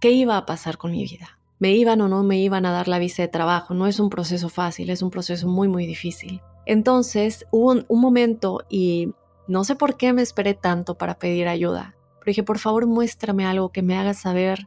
qué 0.00 0.12
iba 0.12 0.36
a 0.36 0.46
pasar 0.46 0.78
con 0.78 0.92
mi 0.92 1.04
vida. 1.04 1.38
Me 1.58 1.72
iban 1.72 2.00
o 2.00 2.08
no 2.08 2.22
me 2.22 2.38
iban 2.38 2.66
a 2.66 2.72
dar 2.72 2.88
la 2.88 2.98
visa 2.98 3.22
de 3.22 3.28
trabajo. 3.28 3.74
No 3.74 3.86
es 3.86 3.98
un 3.98 4.10
proceso 4.10 4.48
fácil, 4.48 4.90
es 4.90 5.02
un 5.02 5.10
proceso 5.10 5.48
muy, 5.48 5.68
muy 5.68 5.86
difícil. 5.86 6.40
Entonces 6.66 7.46
hubo 7.50 7.72
un, 7.88 8.00
momento 8.00 8.60
y 8.68 9.12
no 9.48 9.64
sé 9.64 9.76
por 9.76 9.96
qué 9.96 10.12
me 10.12 10.22
esperé 10.22 10.54
tanto 10.54 10.96
para 10.96 11.18
pedir 11.18 11.48
ayuda, 11.48 11.94
pero 12.18 12.26
dije, 12.26 12.42
por 12.42 12.58
favor 12.58 12.86
muéstrame 12.86 13.46
algo 13.46 13.70
que 13.70 13.82
me 13.82 13.96
haga 13.96 14.14
saber 14.14 14.66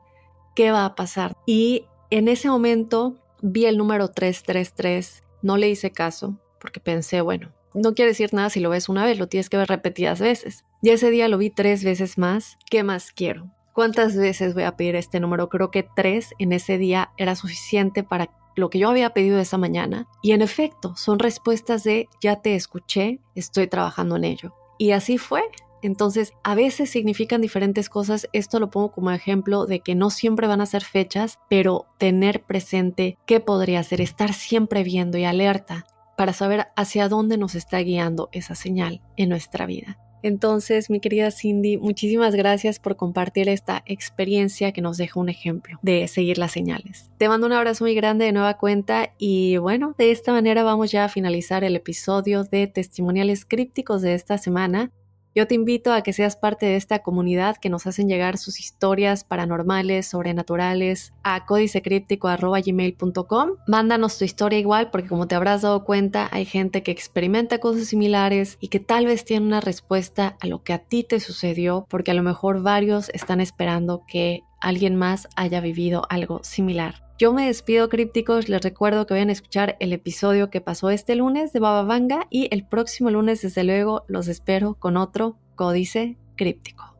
qué 0.55 0.71
va 0.71 0.85
a 0.85 0.95
pasar. 0.95 1.35
Y 1.45 1.85
en 2.09 2.27
ese 2.27 2.49
momento 2.49 3.15
vi 3.41 3.65
el 3.65 3.77
número 3.77 4.07
333 4.07 5.23
no 5.41 5.57
le 5.57 5.69
hice 5.69 5.91
caso 5.91 6.37
porque 6.59 6.79
pensé, 6.79 7.21
bueno, 7.21 7.51
no 7.73 7.93
quiere 7.93 8.11
decir 8.11 8.33
nada 8.33 8.49
si 8.49 8.59
lo 8.59 8.69
ves 8.69 8.89
una 8.89 9.05
vez, 9.05 9.19
lo 9.19 9.27
tienes 9.27 9.49
que 9.49 9.57
ver 9.57 9.67
repetidas 9.67 10.19
veces. 10.19 10.65
Y 10.81 10.89
ese 10.89 11.11
día 11.11 11.27
lo 11.27 11.37
vi 11.37 11.49
tres 11.49 11.83
veces 11.83 12.17
más. 12.17 12.57
¿Qué 12.69 12.83
más 12.83 13.11
quiero? 13.11 13.49
¿Cuántas 13.73 14.15
veces 14.15 14.53
voy 14.53 14.63
a 14.63 14.75
pedir 14.75 14.95
este 14.95 15.19
número? 15.19 15.49
Creo 15.49 15.71
que 15.71 15.87
tres 15.95 16.33
en 16.39 16.53
ese 16.53 16.77
día 16.77 17.11
era 17.17 17.35
suficiente 17.35 18.03
para 18.03 18.29
lo 18.55 18.69
que 18.69 18.79
yo 18.79 18.89
había 18.89 19.13
pedido 19.13 19.39
esa 19.39 19.57
mañana. 19.57 20.07
Y 20.21 20.31
en 20.31 20.41
efecto, 20.41 20.95
son 20.95 21.19
respuestas 21.19 21.83
de 21.83 22.09
ya 22.21 22.41
te 22.41 22.55
escuché, 22.55 23.19
estoy 23.35 23.67
trabajando 23.67 24.15
en 24.17 24.25
ello. 24.25 24.53
Y 24.77 24.91
así 24.91 25.17
fue. 25.17 25.43
Entonces, 25.81 26.33
a 26.43 26.55
veces 26.55 26.89
significan 26.89 27.39
diferentes 27.39 27.89
cosas. 27.89 28.27
Esto 28.33 28.59
lo 28.59 28.69
pongo 28.69 28.91
como 28.91 29.11
ejemplo 29.11 29.65
de 29.65 29.79
que 29.79 29.95
no 29.95 30.09
siempre 30.09 30.47
van 30.47 30.59
a 30.59 30.65
ser 30.65 30.83
fechas, 30.83 31.39
pero 31.49 31.85
tener 31.97 32.43
presente 32.43 33.17
qué 33.25 33.39
podría 33.39 33.81
ser, 33.83 34.01
estar 34.01 34.33
siempre 34.33 34.83
viendo 34.83 35.17
y 35.17 35.23
alerta 35.23 35.85
para 36.19 36.33
saber 36.33 36.67
hacia 36.75 37.07
dónde 37.07 37.37
nos 37.37 37.55
está 37.55 37.79
guiando 37.79 38.27
esa 38.33 38.53
señal 38.53 39.01
en 39.15 39.29
nuestra 39.29 39.65
vida. 39.65 39.97
Entonces, 40.21 40.89
mi 40.89 40.99
querida 40.99 41.31
Cindy, 41.31 41.77
muchísimas 41.77 42.35
gracias 42.35 42.77
por 42.77 42.97
compartir 42.97 43.47
esta 43.47 43.83
experiencia 43.85 44.73
que 44.73 44.81
nos 44.81 44.97
deja 44.97 45.17
un 45.17 45.29
ejemplo 45.29 45.79
de 45.81 46.05
seguir 46.09 46.37
las 46.37 46.51
señales. 46.51 47.09
Te 47.17 47.29
mando 47.29 47.47
un 47.47 47.53
abrazo 47.53 47.85
muy 47.85 47.95
grande 47.95 48.25
de 48.25 48.33
nueva 48.33 48.57
cuenta 48.57 49.13
y 49.17 49.55
bueno, 49.59 49.95
de 49.97 50.11
esta 50.11 50.33
manera 50.33 50.61
vamos 50.63 50.91
ya 50.91 51.05
a 51.05 51.07
finalizar 51.07 51.63
el 51.63 51.77
episodio 51.77 52.43
de 52.43 52.67
testimoniales 52.67 53.45
crípticos 53.45 54.01
de 54.01 54.13
esta 54.13 54.37
semana. 54.37 54.91
Yo 55.35 55.45
te 55.47 55.55
invito 55.55 55.93
a 55.93 56.01
que 56.01 56.11
seas 56.11 56.35
parte 56.35 56.65
de 56.65 56.75
esta 56.75 56.99
comunidad 56.99 57.55
que 57.57 57.69
nos 57.69 57.87
hacen 57.87 58.09
llegar 58.09 58.37
sus 58.37 58.59
historias 58.59 59.23
paranormales, 59.23 60.07
sobrenaturales 60.07 61.13
a 61.23 61.45
códicecríptico.gmail.com. 61.45 63.49
Mándanos 63.67 64.17
tu 64.17 64.25
historia 64.25 64.59
igual 64.59 64.89
porque 64.89 65.07
como 65.07 65.27
te 65.27 65.35
habrás 65.35 65.61
dado 65.61 65.85
cuenta 65.85 66.27
hay 66.31 66.43
gente 66.45 66.81
que 66.83 66.91
experimenta 66.91 67.59
cosas 67.59 67.87
similares 67.87 68.57
y 68.59 68.67
que 68.69 68.79
tal 68.79 69.05
vez 69.05 69.23
tiene 69.23 69.45
una 69.45 69.61
respuesta 69.61 70.35
a 70.39 70.47
lo 70.47 70.63
que 70.63 70.73
a 70.73 70.79
ti 70.79 71.03
te 71.03 71.19
sucedió 71.19 71.85
porque 71.89 72.09
a 72.11 72.15
lo 72.15 72.23
mejor 72.23 72.63
varios 72.63 73.09
están 73.09 73.39
esperando 73.39 74.03
que 74.07 74.41
alguien 74.59 74.95
más 74.95 75.27
haya 75.35 75.61
vivido 75.61 76.07
algo 76.09 76.43
similar. 76.43 77.08
Yo 77.19 77.33
me 77.33 77.47
despido 77.47 77.89
crípticos, 77.89 78.47
les 78.47 78.61
recuerdo 78.61 79.05
que 79.05 79.13
vayan 79.13 79.27
a 79.27 79.33
escuchar 79.33 79.75
el 79.81 79.91
episodio 79.91 80.49
que 80.49 80.61
pasó 80.61 80.89
este 80.89 81.17
lunes 81.17 81.51
de 81.51 81.59
Baba 81.59 81.83
Vanga 81.83 82.27
y 82.29 82.47
el 82.49 82.65
próximo 82.65 83.09
lunes 83.09 83.41
desde 83.41 83.65
luego 83.65 84.05
los 84.07 84.29
espero 84.29 84.75
con 84.75 84.95
otro 84.95 85.37
códice 85.55 86.15
críptico. 86.37 86.95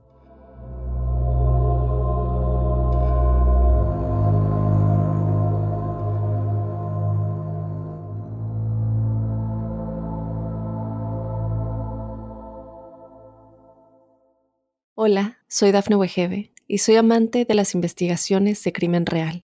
Hola, 14.96 15.38
soy 15.48 15.72
Dafne 15.72 15.96
Wegebe 15.96 16.52
y 16.68 16.80
soy 16.80 16.98
amante 16.98 17.46
de 17.46 17.54
las 17.54 17.74
investigaciones 17.74 18.62
de 18.66 18.74
crimen 18.74 19.06
real. 19.06 19.46